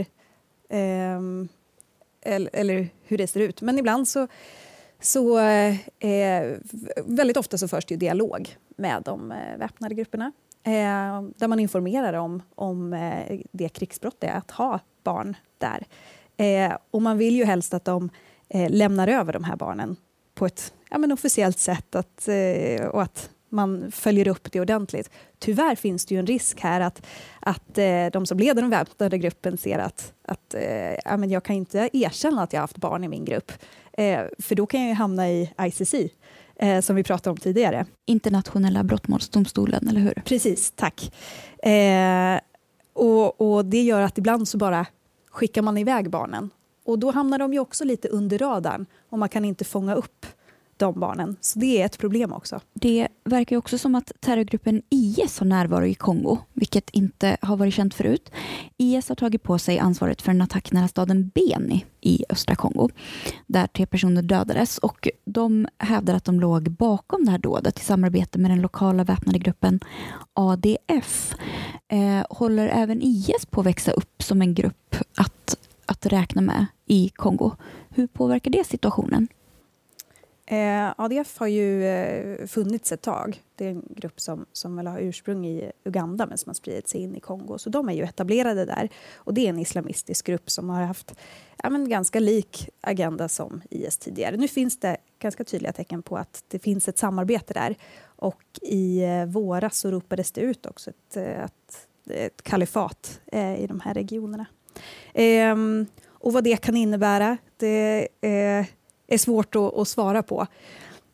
[0.69, 1.21] eh,
[2.23, 3.63] eller, eller, hur det ser ut.
[3.63, 4.29] Men ibland så,
[5.01, 6.57] så eh,
[7.05, 12.13] väldigt ofta så förs det dialog med de eh, väpnade grupperna eh, där man informerar
[12.13, 15.87] om, om eh, det krigsbrott det är att ha barn där.
[16.37, 18.11] Eh, och man vill ju helst att de
[18.49, 19.97] eh, lämnar över de här barnen
[20.37, 25.11] på ett ja, men officiellt sätt att, eh, och att man följer upp det ordentligt.
[25.39, 27.07] Tyvärr finns det ju en risk här att,
[27.41, 31.45] att eh, de som leder den väpnade gruppen ser att, att eh, ja, men jag
[31.45, 33.53] kan inte erkänna att jag har haft barn i min grupp,
[33.93, 35.95] eh, för då kan jag ju hamna i ICC.
[36.59, 37.87] Eh, som vi pratade om tidigare.
[38.07, 40.23] Internationella brottmålsdomstolen, eller hur?
[40.25, 41.13] Precis, tack.
[41.63, 42.41] Eh,
[42.93, 44.87] och, och, Det gör att ibland så bara
[45.31, 46.51] skickar man iväg barnen.
[46.87, 50.27] Och Då hamnar de ju också lite under radarn och man kan inte fånga upp
[50.77, 51.37] de barnen.
[51.41, 52.61] Så det är ett problem också.
[52.75, 57.75] Det verkar också som att terrorgruppen IS har närvaro i Kongo, vilket inte har varit
[57.75, 58.31] känt förut.
[58.77, 62.89] IS har tagit på sig ansvaret för en attack nära staden Beni i östra Kongo,
[63.47, 64.79] där tre personer dödades.
[64.79, 69.05] Och de hävdar att de låg bakom det här dådet i samarbete med den lokala
[69.05, 69.81] väpnade gruppen
[70.35, 71.35] ADF.
[71.89, 76.67] Eh, håller även IS på att växa upp som en grupp att, att räkna med
[76.87, 77.51] i Kongo?
[77.89, 79.29] Hur påverkar det situationen?
[80.49, 83.43] Eh, ADF har ju eh, funnits ett tag.
[83.55, 86.89] Det är en grupp som, som väl har ursprung i Uganda men som har spridit
[86.89, 87.59] sig in i Kongo.
[87.59, 88.89] Så de är ju etablerade där.
[89.15, 91.15] Och det är en islamistisk grupp som har haft
[91.63, 94.37] ja, men ganska lik agenda som IS tidigare.
[94.37, 97.77] Nu finns det ganska tydliga tecken på att det finns ett samarbete där.
[98.05, 103.61] Och i eh, våras så ropades det ut också ett, eh, ett, ett kalifat eh,
[103.61, 104.47] i de här regionerna.
[105.15, 105.87] Ehm,
[106.27, 108.67] och vad det kan innebära, det eh,
[109.07, 110.47] är svårt att, att svara på.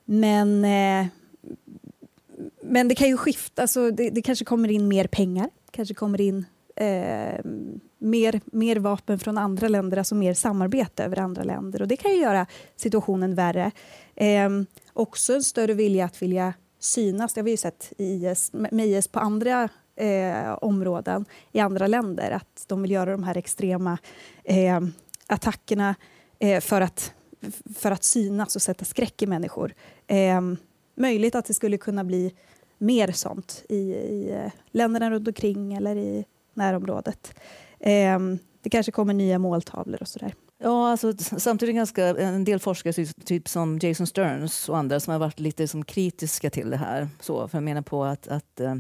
[0.04, 1.06] Men, eh,
[2.62, 3.62] men det kan ju skifta.
[3.62, 6.44] Alltså det, det, kanske kommer in mer pengar, kanske kommer in
[6.76, 7.44] eh,
[7.98, 11.82] mer, mer vapen från andra länder, alltså mer samarbete över andra länder.
[11.82, 12.46] Och Det kan ju göra
[12.76, 13.70] situationen värre.
[14.14, 14.50] Eh,
[14.92, 17.34] också en större vilja att vilja synas.
[17.34, 22.30] Det har vi ju sett IS, med IS på andra eh, områden i andra länder.
[22.30, 23.98] Att de vill göra de här extrema
[24.44, 24.80] eh,
[25.26, 25.94] attackerna
[26.38, 27.14] eh, för att
[27.74, 29.74] för att synas och sätta skräck i människor.
[30.06, 30.40] Eh,
[30.94, 32.34] möjligt att det skulle kunna bli
[32.78, 37.34] mer sånt i, i eh, länderna runt omkring eller i närområdet.
[37.80, 38.18] Eh,
[38.62, 40.34] det kanske kommer nya måltavlor och sådär.
[40.58, 45.18] Ja, alltså, samtidigt ganska en del forskare, typ som Jason Stearns och andra, som har
[45.18, 47.08] varit lite som kritiska till det här.
[47.20, 48.74] Så, för jag menar på att, att, att Eh,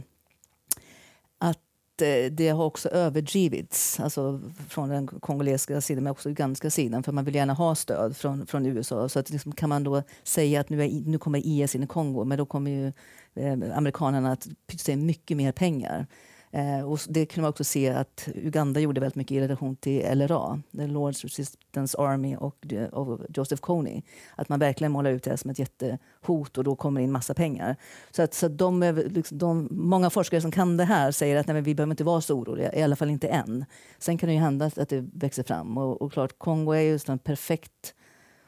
[2.00, 7.12] Eh, det har också överdrivits alltså från den kongolesiska sidan men också ganska sidan för
[7.12, 9.08] man vill gärna ha stöd från, från USA.
[9.08, 11.86] Så att liksom, kan man då säga att nu, är, nu kommer IS in i
[11.86, 12.92] Kongo men då kommer ju
[13.34, 16.06] eh, amerikanerna att pytsa in mycket mer pengar.
[16.54, 20.18] Eh, och det kunde man också se att Uganda gjorde väldigt mycket i relation till
[20.18, 24.02] LRA, the Lord's Resistance Army och, och Joseph Kony.
[24.36, 27.76] Att man verkligen målar ut det som ett jättehot och då kommer in massa pengar.
[28.10, 31.46] Så att, så att de, liksom, de, många forskare som kan det här säger att
[31.46, 33.64] nej, vi behöver inte vara så oroliga, i alla fall inte än.
[33.98, 37.08] Sen kan det ju hända att det växer fram och, och klart, Kongo är just
[37.08, 37.94] en perfekt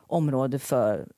[0.06, 1.08] område för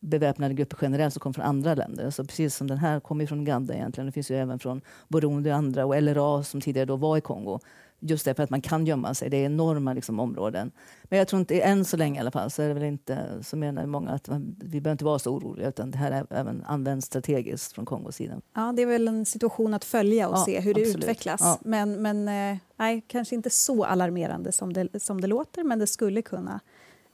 [0.00, 2.04] beväpnade grupper generellt som kommer från andra länder.
[2.04, 4.06] Alltså precis som den här kommer från Uganda egentligen.
[4.06, 7.20] Det finns ju även från Burundi och andra och LRA som tidigare då var i
[7.20, 7.60] Kongo.
[8.02, 9.30] Just därför att man kan gömma sig.
[9.30, 10.70] Det är enorma liksom, områden.
[11.02, 13.28] Men jag tror inte, än så länge i alla fall, så är det väl inte,
[13.42, 16.26] så menar många att man, vi behöver inte vara så oroliga utan det här är
[16.30, 18.40] även används strategiskt från Kongos sida.
[18.54, 20.92] Ja, det är väl en situation att följa och ja, se hur absolut.
[20.92, 21.40] det utvecklas.
[21.40, 21.58] Ja.
[21.60, 25.86] Men, men eh, nej, kanske inte så alarmerande som det, som det låter, men det
[25.86, 26.60] skulle kunna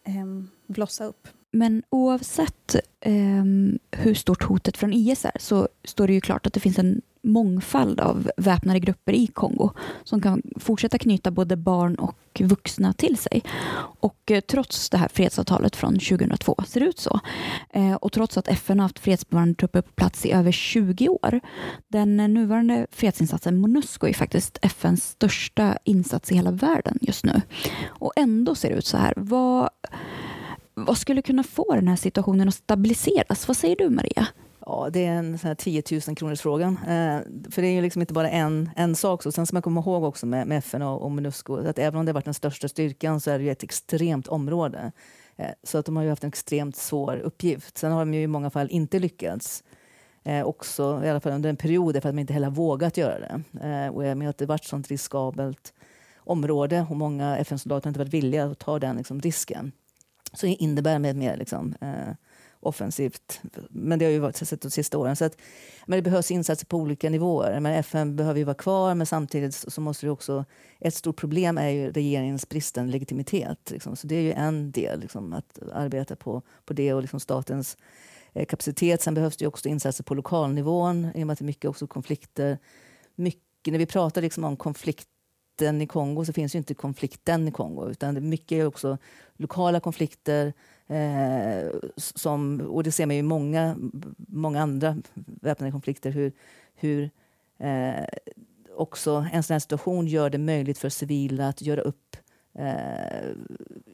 [0.05, 0.27] eh,
[0.67, 1.29] blossa upp.
[1.57, 3.45] Men oavsett eh,
[3.91, 7.03] hur stort hotet från IS är så står det ju klart att det finns en
[7.23, 9.71] mångfald av väpnade grupper i Kongo
[10.05, 13.43] som kan fortsätta knyta både barn och vuxna till sig.
[14.01, 17.21] Och eh, trots det här fredsavtalet från 2002 ser det ut så.
[17.71, 21.41] Eh, och trots att FN har haft fredsbevarande trupper på plats i över 20 år.
[21.89, 27.43] Den nuvarande fredsinsatsen Monusco är faktiskt FNs största insats i hela världen just nu.
[27.87, 29.15] Och ändå ser det ut så här.
[29.17, 29.69] Vad
[30.81, 33.49] vad skulle kunna få den här situationen att stabiliseras?
[33.49, 34.27] Vad säger du Maria?
[34.67, 36.79] Ja, det är en sån här 10 000 kronors frågan.
[36.79, 39.23] Eh, för det är ju liksom inte bara en, en sak.
[39.23, 39.33] Så.
[39.33, 42.07] Sen ska man komma ihåg också med, med FN och, och Monusco att även om
[42.07, 44.93] det har varit den största styrkan så är det ju ett extremt område.
[45.37, 47.79] Eh, så att de har ju haft en extremt svår uppgift.
[47.79, 49.65] Sen har de ju i många fall inte lyckats.
[50.25, 52.97] Eh, också, i alla fall under en period, för att de inte heller har vågat
[52.97, 53.69] göra det.
[53.69, 55.75] Eh, och jag menar att det varit sånt riskabelt
[56.19, 59.73] område och många FN-soldater har inte varit villiga att ta den liksom, risken.
[60.37, 62.15] Så innebär med mer liksom, eh,
[62.61, 63.41] offensivt.
[63.71, 65.17] Men det har ju varit sett de sista åren.
[65.17, 65.37] Så att,
[65.87, 67.61] men det behövs insatser på olika nivåer.
[67.61, 70.45] Men FN behöver ju vara kvar, men samtidigt så måste det också...
[70.81, 73.71] Ett stort problem är ju regeringens bristande legitimitet.
[73.71, 73.97] Liksom.
[73.97, 77.77] Så det är ju en del, liksom, att arbeta på, på det och liksom statens
[78.33, 79.03] eh, kapacitet.
[79.03, 81.87] Sen behövs det också insatser på lokalnivån, i och med att det är mycket också
[81.87, 82.59] konflikter.
[83.15, 85.09] Mycket, när vi pratar liksom om konflikt
[85.57, 88.99] konflikten i Kongo så finns ju inte konflikten i Kongo utan mycket är också
[89.39, 90.53] lokala konflikter
[90.89, 93.77] eh, som, och det ser man ju i många,
[94.17, 94.97] många andra
[95.43, 96.33] väpnade konflikter hur,
[96.75, 97.11] hur
[97.59, 98.05] eh,
[98.77, 102.17] också en sån här situation gör det möjligt för civila att göra upp,
[102.59, 103.33] eh,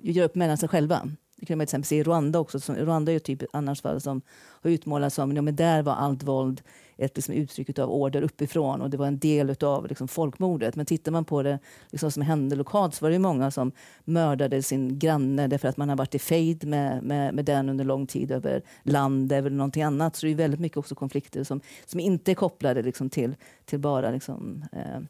[0.02, 1.10] göra upp mellan sig själva.
[1.36, 2.60] Det kan man till exempel se i Rwanda också.
[2.60, 4.22] Som, Rwanda är ju typ annars fall som
[4.62, 6.62] har utmålats som ja, men där var allt våld
[7.02, 10.76] ett liksom, uttryck av order uppifrån och det var en del av liksom, folkmordet.
[10.76, 11.58] Men tittar man på det
[11.90, 13.72] liksom, som hände lokalt så var det många som
[14.04, 17.84] mördade sin granne därför att man har varit i fejd med, med, med den under
[17.84, 20.16] lång tid över land eller någonting annat.
[20.16, 23.34] Så det är väldigt mycket också konflikter som, som inte är kopplade liksom, till,
[23.64, 25.00] till bara liksom, eh,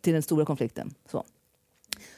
[0.00, 0.94] till den stora konflikten.
[1.10, 1.24] Så.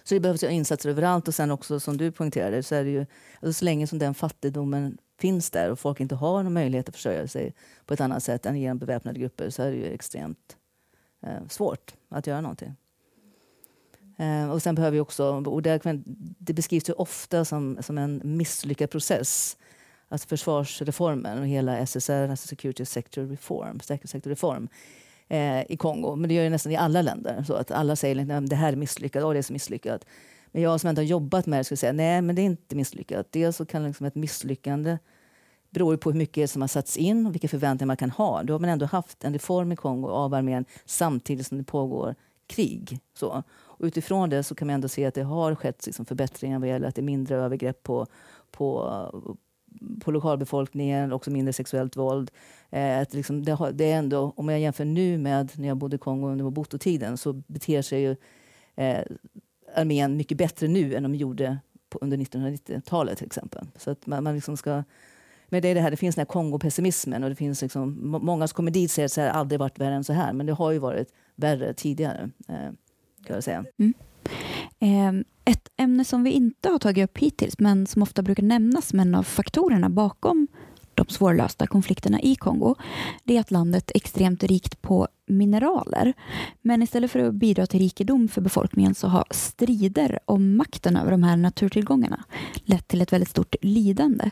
[0.04, 3.06] Så det behövs insatser överallt och sen också som du poängterade så är det ju
[3.40, 6.96] alltså så länge som den fattigdomen finns där och folk inte har någon möjlighet att
[6.96, 7.54] försörja sig
[7.86, 10.56] på ett annat sätt än genom beväpnade grupper så är det ju extremt
[11.22, 12.74] eh, svårt att göra någonting.
[14.16, 15.80] Eh, och sen behöver vi också, och det,
[16.38, 19.56] det beskrivs ju ofta som, som en misslyckad process.
[20.08, 24.68] Alltså försvarsreformen och hela SSR, alltså Security Sector Reform, säkerhetssektorreform
[25.28, 26.16] eh, i Kongo.
[26.16, 27.42] Men det gör ju nästan i alla länder.
[27.46, 30.06] Så att alla säger liksom, att det här är misslyckat, och det är så misslyckat.
[30.54, 32.76] Men jag som inte har jobbat med det skulle säga nej, men det är inte
[32.76, 33.26] misslyckat.
[33.30, 34.98] Dels så kan liksom ett misslyckande
[35.70, 38.42] beror på hur mycket som har satts in och vilka förväntningar man kan ha.
[38.42, 42.14] Då har man ändå haft en reform i Kongo av armén samtidigt som det pågår
[42.46, 42.98] krig.
[43.14, 43.42] Så.
[43.50, 46.68] Och utifrån det så kan man ändå se att det har skett liksom förbättringar vad
[46.68, 48.06] gäller att det är mindre övergrepp på,
[48.50, 48.90] på,
[50.00, 52.30] på lokalbefolkningen, också mindre sexuellt våld.
[52.70, 55.76] Eh, att liksom det, har, det, är ändå, om jag jämför nu med när jag
[55.76, 58.16] bodde i Kongo under Mobutu-tiden så beter sig ju
[58.76, 59.04] eh,
[59.76, 61.58] armén mycket bättre nu än de gjorde
[61.90, 63.66] på, under 1990-talet till exempel.
[63.76, 64.82] Så att man, man liksom ska
[65.48, 68.48] men det är det här, det finns den här Kongo-pessimismen och det finns liksom, många
[68.48, 70.32] som kommer dit säger att det aldrig varit värre än så här.
[70.32, 72.70] Men det har ju varit värre tidigare, eh,
[73.26, 73.64] kan jag säga.
[73.78, 73.94] Mm.
[74.80, 78.88] Eh, ett ämne som vi inte har tagit upp hittills, men som ofta brukar nämnas
[78.88, 80.46] som en av faktorerna bakom
[80.96, 82.74] de svårlösta konflikterna i Kongo,
[83.24, 86.12] det är att landet är extremt rikt på mineraler.
[86.62, 91.10] Men istället för att bidra till rikedom för befolkningen så har strider om makten över
[91.10, 92.24] de här naturtillgångarna
[92.64, 94.30] lett till ett väldigt stort lidande.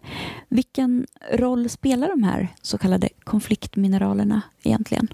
[0.48, 5.08] Vilken roll spelar de här så kallade konfliktmineralerna egentligen?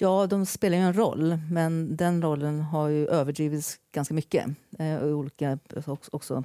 [0.00, 4.46] Ja, de spelar ju en roll, men den rollen har ju överdrivits ganska mycket.
[4.78, 5.58] Eh, olika,
[6.10, 6.44] också,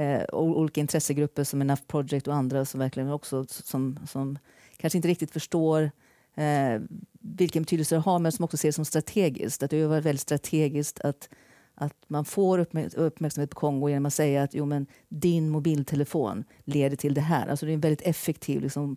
[0.00, 4.38] eh, olika intressegrupper som Enough Project och andra som verkligen också som, som
[4.76, 5.90] kanske inte riktigt förstår
[6.34, 6.80] eh,
[7.20, 9.62] vilken betydelse det har, men som också ser det som strategiskt.
[9.62, 11.28] Att det är väldigt strategiskt att,
[11.74, 12.58] att man får
[12.94, 17.46] uppmärksamhet på Kongo genom att säga att jo, men din mobiltelefon leder till det här.
[17.46, 18.96] Alltså det är en väldigt effektiv liksom,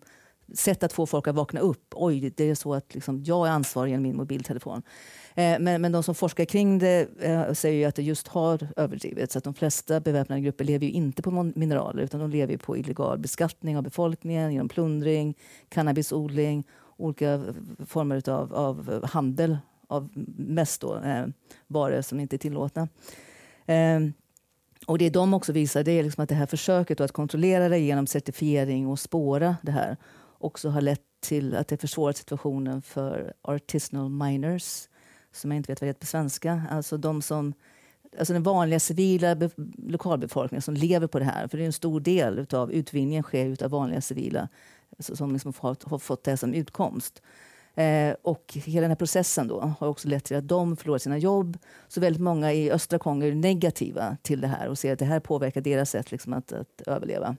[0.54, 1.94] sätt att få folk att vakna upp.
[1.96, 4.82] Oj, det är så att liksom, jag är ansvarig genom min mobiltelefon.
[5.36, 9.36] Eh, men, men de som forskar kring det eh, säger att det just har överdrivits.
[9.36, 13.20] Att de flesta beväpnade grupper lever ju inte på mineraler utan de lever på illegal
[13.20, 15.38] beskattning av befolkningen genom plundring,
[15.70, 16.64] cannabisodling,
[16.98, 17.44] olika
[17.86, 21.26] former av, av handel av mest då, eh,
[21.68, 22.88] varor som inte är tillåtna.
[23.66, 24.00] Eh,
[24.88, 27.80] och det de också visar det är liksom att det här försöket att kontrollera det
[27.80, 29.98] genom certifiering och spåra det här
[30.44, 34.88] också har lett till att det försvårat situationen för artisanal miners,
[35.32, 36.64] som jag inte vet vad det heter på svenska.
[36.72, 37.54] Alltså de som
[38.20, 39.36] alltså den vanliga civila
[39.78, 41.48] lokalbefolkningen som lever på det här.
[41.48, 44.50] För det är en stor del av utvinningen sker av vanliga civila
[44.98, 47.22] alltså, som liksom har, har, fått det som utkomst.
[47.76, 51.18] Eh, och hela den här processen då har också lett till att de förlorar sina
[51.18, 51.58] jobb.
[51.88, 55.06] Så väldigt många i östra Kongo är negativa till det här och ser att det
[55.06, 57.36] här påverkar deras sätt liksom, att, att överleva.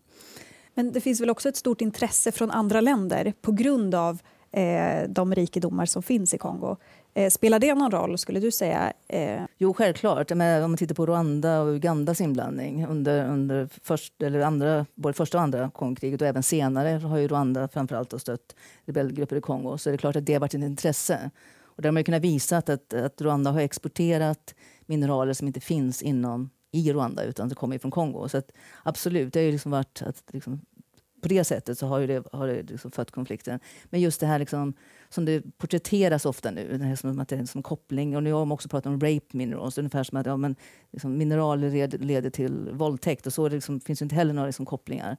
[0.74, 4.18] Men det finns väl också ett stort intresse från andra länder på grund av
[4.52, 6.76] eh, de rikedomar som finns i Kongo.
[7.14, 8.92] Eh, spelar det någon roll, skulle du säga?
[9.08, 9.42] Eh...
[9.58, 10.30] Jo, självklart.
[10.30, 15.14] Men om man tittar på Rwanda och Ugandas inblandning under, under först, eller andra, både
[15.14, 19.78] första och andra Kongokriget och även senare har ju Rwanda framförallt stött rebellgrupper i Kongo.
[19.78, 21.30] Så det är klart att det har varit ett intresse.
[21.62, 24.54] Och där har man kunnat visa att, att, att Rwanda har exporterat
[24.86, 28.28] mineraler som inte finns inom i Rwanda utan det kommer från Kongo.
[28.28, 30.60] Så att, absolut, det har ju liksom varit att liksom,
[31.20, 33.60] på det sättet så har ju det, har det liksom fött konflikten.
[33.84, 34.74] Men just det här liksom,
[35.08, 38.16] som det porträtteras ofta nu, det här som att det är som koppling.
[38.16, 40.56] Och nu har de också pratat om rape minerals, ungefär som att ja, men,
[40.90, 43.26] liksom, mineraler leder, till våldtäkt.
[43.26, 45.16] Och så det liksom, finns inte heller några liksom, kopplingar.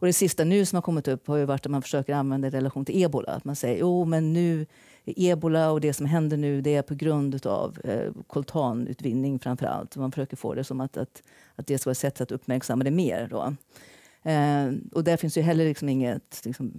[0.00, 2.48] Och det sista nu som har kommit upp har ju varit att man försöker använda
[2.48, 3.32] i relation till ebola.
[3.32, 4.66] Att man säger jo men nu
[5.04, 9.96] ebola och det som händer nu det är på grund av eh, koltanutvinning framför allt.
[9.96, 11.22] Man försöker få det som att, att,
[11.54, 13.28] att det ska vara ett sätt att uppmärksamma det mer.
[13.30, 13.54] Då.
[14.30, 16.42] Eh, och där finns ju heller liksom inget...
[16.44, 16.72] Liksom,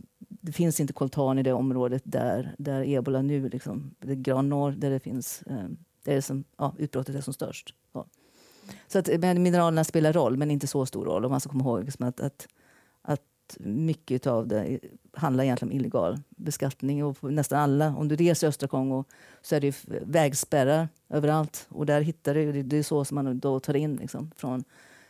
[0.43, 4.49] det finns inte koltan i det området där, där ebola nu, liksom, det är Gran
[4.49, 5.67] Norr, där det finns eh,
[6.03, 7.75] där det som, ja, utbrottet är som störst.
[7.93, 8.05] Ja.
[8.87, 11.25] Så att, men mineralerna spelar roll, men inte så stor roll.
[11.25, 12.47] Om man ska komma ihåg liksom att, att,
[13.51, 14.79] att mycket av det
[15.13, 17.05] handlar egentligen om illegal beskattning.
[17.05, 19.03] Och nästan alla, om du reser i östra Kongo
[19.41, 21.65] så är det vägspärrar överallt.
[21.69, 24.63] Och där hittar du, det är så som man då tar in liksom, från,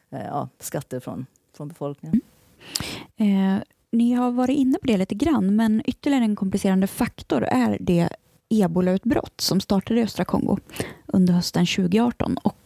[0.10, 2.22] eh, ja, skatter från från befolkningen.
[3.18, 3.56] Mm.
[3.58, 7.78] Eh, ni har varit inne på det lite grann, men ytterligare en komplicerande faktor är
[7.80, 8.10] det
[8.50, 10.58] ebolautbrott som startade i östra Kongo
[11.06, 12.58] under hösten 2018 och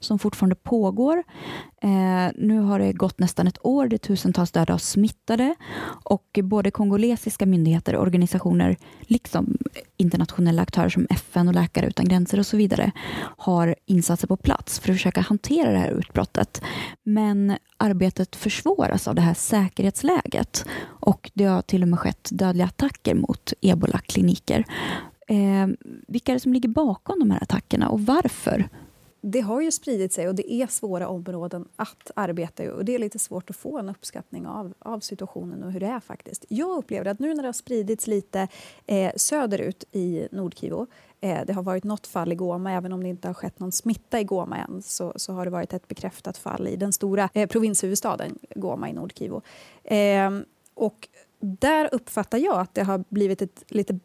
[0.00, 1.22] som fortfarande pågår.
[1.82, 5.54] Eh, nu har det gått nästan ett år, det är tusentals döda och smittade
[6.04, 9.56] och både kongolesiska myndigheter och organisationer liksom
[9.96, 12.92] internationella aktörer som FN och Läkare utan gränser och så vidare
[13.36, 16.62] har insatser på plats för att försöka hantera det här utbrottet.
[17.02, 22.66] Men arbetet försvåras av det här säkerhetsläget och det har till och med skett dödliga
[22.66, 24.64] attacker mot ebola-kliniker.
[25.28, 25.68] Eh,
[26.08, 28.68] vilka är det som ligger bakom de här attackerna och varför
[29.20, 32.94] det har ju spridit sig och det är svåra områden att arbeta i och det
[32.94, 36.44] är lite svårt att få en uppskattning av, av situationen och hur det är faktiskt.
[36.48, 38.48] Jag upplever att nu när det har spridits lite
[38.86, 40.86] eh, söderut i Nordkivu
[41.20, 43.72] eh, det har varit något fall i Goma, även om det inte har skett någon
[43.72, 47.28] smitta i Goma än så, så har det varit ett bekräftat fall i den stora
[47.34, 49.40] eh, provinshuvudstaden Goma i Nordkivu.
[49.84, 50.30] Eh,
[50.74, 51.08] och
[51.40, 53.98] där uppfattar jag att det har blivit ett lite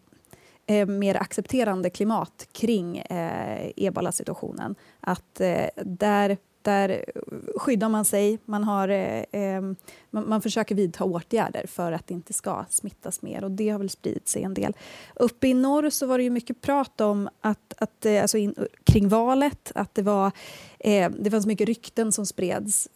[0.68, 4.76] eh, mer accepterande klimat kring eh, ebola-situationen.
[5.00, 7.06] Att eh, där, där
[7.56, 9.62] skyddar man sig, man, har, eh, eh,
[10.10, 13.80] man, man, försöker vidta åtgärder för att det inte ska smittas mer och det har
[13.80, 14.74] väl spridit sig en del.
[15.16, 18.56] Uppe i norr så var det ju mycket prat om att, att eh, alltså in,
[18.84, 20.32] kring valet, att det var
[20.80, 22.90] eh, det fanns mycket rykten som spreds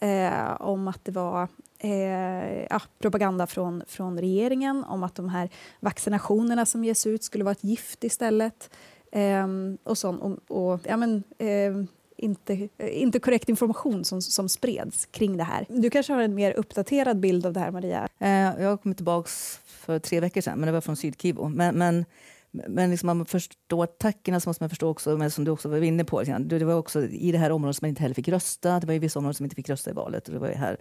[0.59, 1.47] om att det var
[1.79, 5.49] eh, ja, propaganda från, från regeringen om att de här
[5.79, 8.69] vaccinationerna som ges ut skulle vara ett gift istället.
[9.11, 9.47] Eh,
[9.83, 11.85] och sån, och, och, ja, men, eh,
[12.19, 15.65] inte, eh, inte korrekt information som, som spreds kring det här.
[15.69, 18.07] Du kanske har en mer uppdaterad bild av det här, Maria?
[18.19, 19.29] Eh, jag kom tillbaka
[19.65, 21.49] för tre veckor sedan, men det var från Sydkivu.
[21.49, 22.05] Men, men,
[22.51, 25.81] men liksom man förstår attackerna så måste man förstå också, men som du också var
[25.81, 28.27] inne på, liksom, det var också i det här området som man inte heller fick
[28.27, 28.79] rösta.
[28.79, 30.27] Det var ju vissa områden som inte fick rösta i valet.
[30.27, 30.77] Och det var här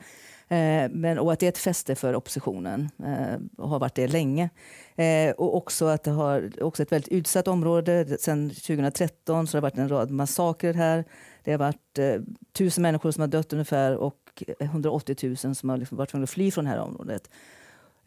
[0.48, 4.08] eh, men, och att det är ett fäste för oppositionen eh, och har varit det
[4.08, 4.50] länge.
[4.96, 8.16] Eh, och också att det har också ett väldigt utsatt område.
[8.20, 11.04] Sedan 2013 så har det varit en rad massakrer här.
[11.44, 11.98] Det har varit
[12.52, 16.30] tusen människor som har dött ungefär och 180 000 som har liksom varit tvungna att
[16.30, 17.30] fly från det här området.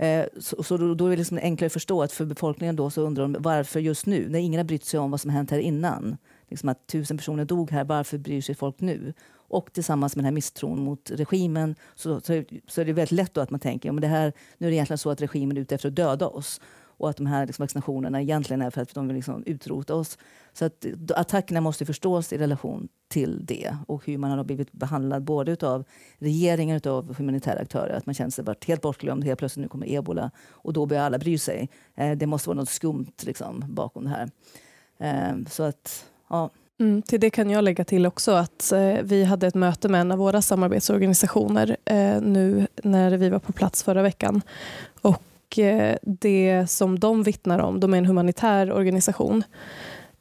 [0.01, 2.89] Eh, så, så då, då, är det liksom enklare att förstå att för befolkningen då
[2.89, 5.51] så undrar de varför just nu, när ingen har brytt sig om vad som hänt
[5.51, 6.17] här innan.
[6.47, 9.13] Liksom att tusen personer dog här, varför bryr sig folk nu?
[9.31, 13.37] Och tillsammans med den här misstron mot regimen så, så, så är det väldigt lätt
[13.37, 15.75] att man tänker att det här, nu är det egentligen så att regimen är ute
[15.75, 16.61] efter att döda oss
[17.01, 20.17] och att de här liksom, vaccinationerna egentligen är för att de vill liksom, utrota oss.
[20.53, 20.85] Så att
[21.15, 25.83] attackerna måste förstås i relation till det och hur man har blivit behandlad både av
[26.17, 27.97] regeringen och av humanitära aktörer.
[27.97, 29.23] Att man känner sig varit helt bortglömd.
[29.23, 31.69] Helt plötsligt nu kommer ebola och då börjar alla bry sig.
[31.95, 34.29] Eh, det måste vara något skumt liksom, bakom det här.
[34.99, 36.49] Eh, så att, ja.
[36.79, 40.01] Mm, till det kan jag lägga till också att eh, vi hade ett möte med
[40.01, 44.41] en av våra samarbetsorganisationer eh, nu när vi var på plats förra veckan.
[45.51, 49.43] Och eh, det som de vittnar om, de är en humanitär organisation,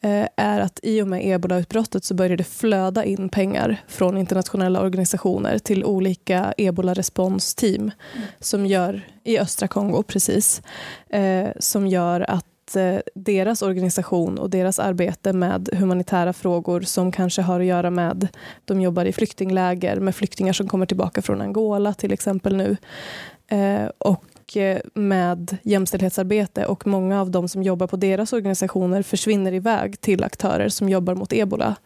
[0.01, 4.81] eh, är att i och med ebolautbrottet så började det flöda in pengar från internationella
[4.81, 7.93] organisationer till olika ebola-responsteam mm.
[8.41, 10.63] som gör, i östra Kongo precis,
[11.09, 12.47] eh, som gör att
[13.15, 18.29] deras organisation och deras arbete med humanitära frågor som kanske har att göra med,
[18.65, 22.77] de jobbar i flyktingläger med flyktingar som kommer tillbaka från Angola till exempel nu.
[23.99, 24.25] och
[24.57, 24.57] och
[24.95, 30.69] med jämställdhetsarbete och många av de som jobbar på deras organisationer försvinner iväg till aktörer
[30.69, 31.77] som jobbar mot ebola.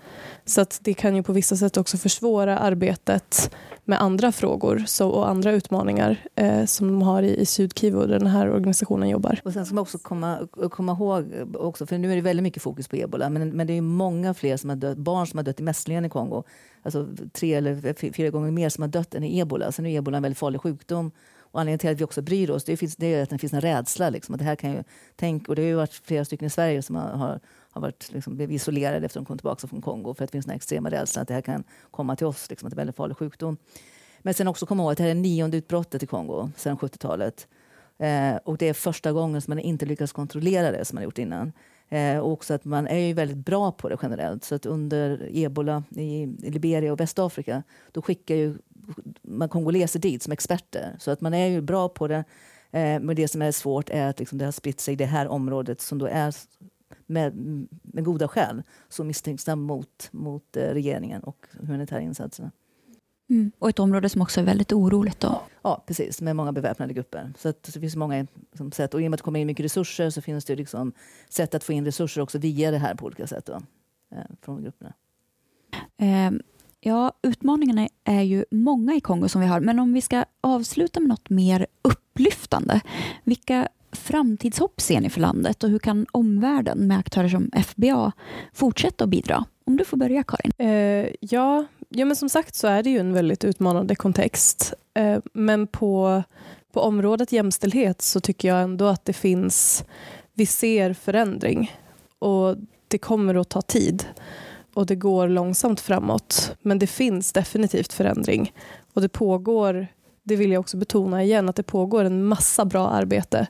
[0.44, 3.54] Så att det kan ju på vissa sätt också försvåra arbetet
[3.84, 8.18] med andra frågor så, och andra utmaningar eh, som de har i, i Sydkivu där
[8.18, 9.40] den här organisationen jobbar.
[9.44, 12.62] Och sen ska man också komma, komma ihåg, också, för nu är det väldigt mycket
[12.62, 15.44] fokus på ebola, men, men det är många fler som har dött, barn som har
[15.44, 16.42] dött i mässlingen i Kongo.
[16.82, 19.72] Alltså tre eller fyra gånger mer som har dött än i ebola.
[19.72, 21.10] Sen är ebola en väldigt farlig sjukdom.
[21.54, 23.52] Och anledningen till att vi också bryr oss det, finns, det är att det finns
[23.52, 24.10] en rädsla.
[24.10, 24.34] Liksom.
[24.34, 24.84] Att det här kan ju,
[25.16, 27.40] tänk, och det har ju varit flera stycken i Sverige som har, har
[27.74, 30.32] har varit, liksom, blivit isolerade efter att de kom tillbaka från Kongo för att det
[30.32, 32.76] finns en extrema rädsla att det här kan komma till oss, liksom, att det är
[32.76, 33.56] en väldigt farlig sjukdom.
[34.22, 37.48] Men sen också komma ihåg att det här är nionde utbrottet i Kongo sedan 70-talet.
[37.98, 41.18] Eh, och det är första gången som man inte lyckats kontrollera det som man gjort
[41.18, 41.52] innan.
[41.94, 44.44] Eh, och också att man är ju väldigt bra på det generellt.
[44.44, 48.58] Så att under ebola i Liberia och Västafrika då skickar ju
[49.22, 50.96] man kongoleser dit som experter.
[50.98, 52.24] Så att man är ju bra på det.
[52.70, 55.06] Eh, men det som är svårt är att liksom det har spritt sig i det
[55.06, 56.34] här området som då är
[57.06, 57.36] med,
[57.82, 62.50] med goda skäl så misstänksam mot, mot eh, regeringen och humanitära insatserna.
[63.30, 63.52] Mm.
[63.58, 65.20] Och ett område som också är väldigt oroligt.
[65.20, 65.42] Då.
[65.62, 67.32] Ja, precis, med många beväpnade grupper.
[67.38, 68.94] Så, att, så det finns många liksom, sätt.
[68.94, 70.92] Och i och med att det kommer in mycket resurser så finns det liksom,
[71.28, 73.52] sätt att få in resurser också via det här på olika sätt då,
[74.12, 74.92] eh, från grupperna.
[75.96, 76.30] Eh,
[76.80, 81.00] ja, utmaningarna är ju många i Kongo som vi har, men om vi ska avsluta
[81.00, 82.80] med något mer upplyftande.
[83.24, 88.12] Vilka framtidshopp ser ni för landet och hur kan omvärlden med aktörer som FBA
[88.52, 89.44] fortsätta att bidra?
[89.66, 90.52] Om du får börja Karin.
[90.58, 91.64] Eh, ja,
[91.94, 94.74] ja, men som sagt så är det ju en väldigt utmanande kontext.
[94.94, 96.22] Eh, men på,
[96.72, 99.84] på området jämställdhet så tycker jag ändå att det finns,
[100.34, 101.72] vi ser förändring
[102.18, 102.56] och
[102.88, 104.04] det kommer att ta tid
[104.74, 106.56] och det går långsamt framåt.
[106.62, 108.52] Men det finns definitivt förändring
[108.94, 109.86] och det pågår
[110.26, 113.46] det vill jag också betona igen, att det pågår en massa bra arbete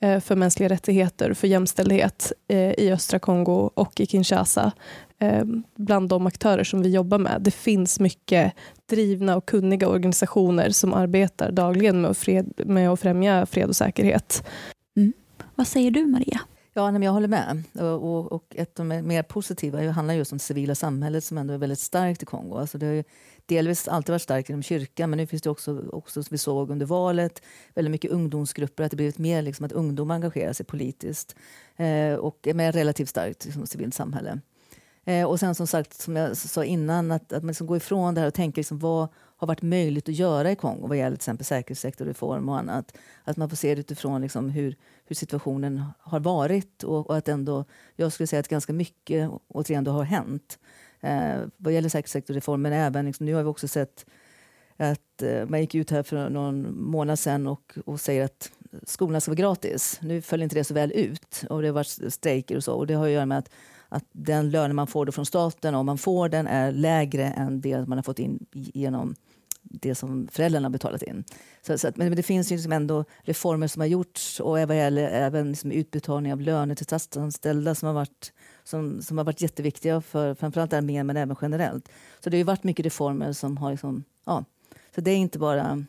[0.00, 4.72] eh, för mänskliga rättigheter, för jämställdhet eh, i östra Kongo och i Kinshasa
[5.76, 7.40] bland de aktörer som vi jobbar med.
[7.40, 8.52] Det finns mycket
[8.90, 13.76] drivna och kunniga organisationer som arbetar dagligen med att, fred, med att främja fred och
[13.76, 14.44] säkerhet.
[14.96, 15.12] Mm.
[15.54, 16.40] Vad säger du Maria?
[16.74, 17.62] Ja, nej, jag håller med.
[17.72, 21.54] Och, och ett av de mer positiva handlar just om det civila samhället som ändå
[21.54, 22.56] är väldigt starkt i Kongo.
[22.56, 23.04] Alltså det har
[23.46, 26.70] delvis alltid varit starkt inom kyrkan men nu finns det också, också som vi såg
[26.70, 27.42] under valet,
[27.74, 28.84] väldigt mycket ungdomsgrupper.
[28.84, 31.36] Att det blivit mer liksom att ungdomar engagerar sig politiskt
[31.76, 34.40] eh, och är mer relativt starkt liksom, civilt samhälle.
[35.04, 38.14] Eh, och sen som sagt, som jag sa innan, att, att man liksom går ifrån
[38.14, 41.16] det här och tänker liksom, vad har varit möjligt att göra i Kongo vad gäller
[41.16, 42.96] till exempel säkerhetssektorreform och annat.
[43.24, 47.28] Att man får se det utifrån liksom hur, hur situationen har varit och, och, att
[47.28, 47.64] ändå,
[47.96, 50.58] jag skulle säga att ganska mycket återigen har hänt
[51.00, 52.62] eh, vad gäller säkerhetssektorreform.
[52.62, 54.06] Men även, liksom, nu har vi också sett
[54.76, 58.50] att eh, man gick ut här för någon månad sedan och, och säger att
[58.82, 59.98] skolorna ska vara gratis.
[60.02, 62.74] Nu föll inte det så väl ut och det har varit strejker och så.
[62.74, 63.50] Och det har att göra med att
[63.92, 67.88] att den lönen man får från staten, om man får den, är lägre än det
[67.88, 69.14] man har fått in genom
[69.62, 71.24] det som föräldrarna har betalat in.
[71.62, 74.98] Så, så att, men det finns ju liksom ändå reformer som har gjorts och även,
[74.98, 78.32] även liksom utbetalning av löner till statsanställda som har varit,
[78.64, 81.88] som, som har varit jätteviktiga för framförallt armén men även generellt.
[82.20, 83.70] Så det har varit mycket reformer som har...
[83.70, 84.44] Liksom, ja,
[84.94, 85.84] så det är inte bara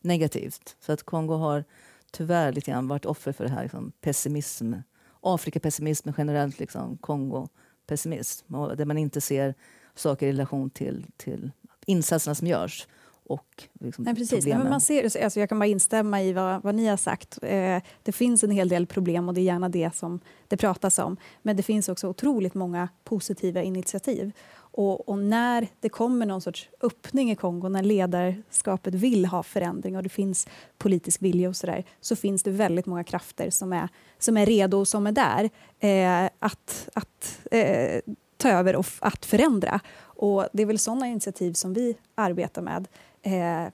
[0.00, 0.76] negativt.
[0.80, 1.64] Så att Kongo har
[2.12, 4.74] tyvärr lite grann varit offer för det här liksom, pessimism
[5.20, 8.52] Afrikapessimism generellt liksom Kongo-pessimism.
[8.76, 9.54] Där man inte ser
[9.94, 11.50] saker i relation till, till
[11.86, 12.86] insatserna som görs.
[13.28, 14.46] Och liksom Nej, precis.
[14.46, 17.38] Nej, men man ser, alltså jag kan bara instämma i vad, vad ni har sagt.
[17.42, 20.98] Eh, det finns en hel del problem och det är gärna det som det pratas
[20.98, 21.16] om.
[21.42, 24.32] Men det finns också otroligt många positiva initiativ.
[24.78, 29.96] Och, och, när det kommer någon sorts öppning i Kongo, när ledarskapet vill ha förändring
[29.96, 30.48] och det finns
[30.78, 34.46] politisk vilja och så där, så finns det väldigt många krafter som är, som är
[34.46, 35.50] redo och som är där
[35.80, 38.00] eh, att, att eh,
[38.36, 39.80] ta över och att förändra.
[40.00, 42.88] Och det är väl sådana initiativ som vi arbetar med
[43.22, 43.72] eh,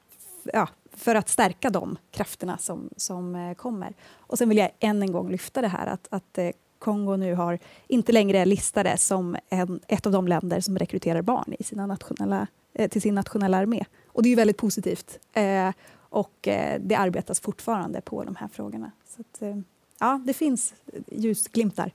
[0.53, 3.95] ja, för att stärka de krafterna som, som eh, kommer.
[4.13, 6.51] Och sen vill jag än en gång lyfta det här att, att eh,
[6.85, 7.59] Kongo nu har
[7.89, 11.87] inte längre är listade som en, ett av de länder som rekryterar barn i sina
[11.87, 13.85] nationella, eh, till sin nationella armé.
[14.09, 15.19] Och det är väldigt positivt.
[15.33, 18.91] Eh, och eh, det arbetas fortfarande på de här frågorna.
[19.07, 19.57] Så att, eh,
[20.01, 20.75] ja, det finns
[21.11, 21.93] ljusglimtar.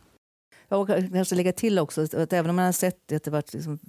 [0.70, 3.80] Jag kanske lägga till också att även om man har sett att det varit liksom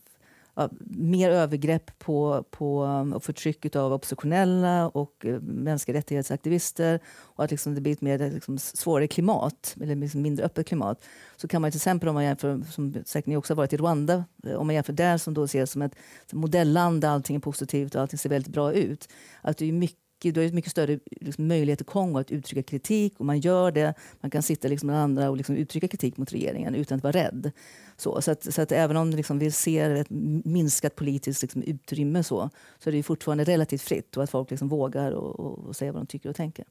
[0.80, 7.50] mer övergrepp på, på um, och förtryck av oppositionella och eh, mänskliga rättighetsaktivister och att
[7.50, 11.04] liksom det blir ett mer liksom, svårare klimat, eller liksom mindre öppet klimat.
[11.36, 13.76] Så kan man till exempel om man jämför, som säkert ni också har varit i
[13.76, 15.96] Rwanda, eh, om man jämför där som då ses som ett
[16.32, 19.08] modellland där allting är positivt och allting ser väldigt bra ut,
[19.42, 23.14] att det är mycket du har mycket större liksom, möjlighet i Kongo att uttrycka kritik
[23.18, 23.94] och man gör det.
[24.20, 27.12] Man kan sitta liksom med andra och liksom uttrycka kritik mot regeringen utan att vara
[27.12, 27.50] rädd.
[27.96, 30.10] Så, så, att, så att även om liksom vi ser ett
[30.44, 34.68] minskat politiskt liksom utrymme så, så är det fortfarande relativt fritt och att folk liksom
[34.68, 36.64] vågar och, och, och säga vad de tycker och tänker.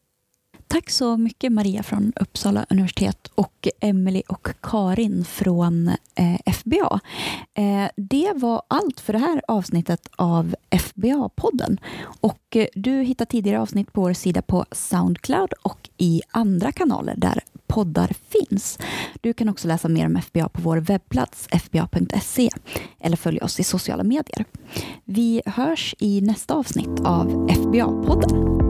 [0.71, 6.99] Tack så mycket Maria från Uppsala universitet och Emily och Karin från eh, FBA.
[7.53, 11.77] Eh, det var allt för det här avsnittet av FBA-podden.
[12.21, 17.13] Och eh, du hittar tidigare avsnitt på vår sida på Soundcloud och i andra kanaler
[17.17, 18.79] där poddar finns.
[19.21, 22.49] Du kan också läsa mer om FBA på vår webbplats fba.se
[22.99, 24.45] eller följa oss i sociala medier.
[25.05, 28.68] Vi hörs i nästa avsnitt av FBA-podden.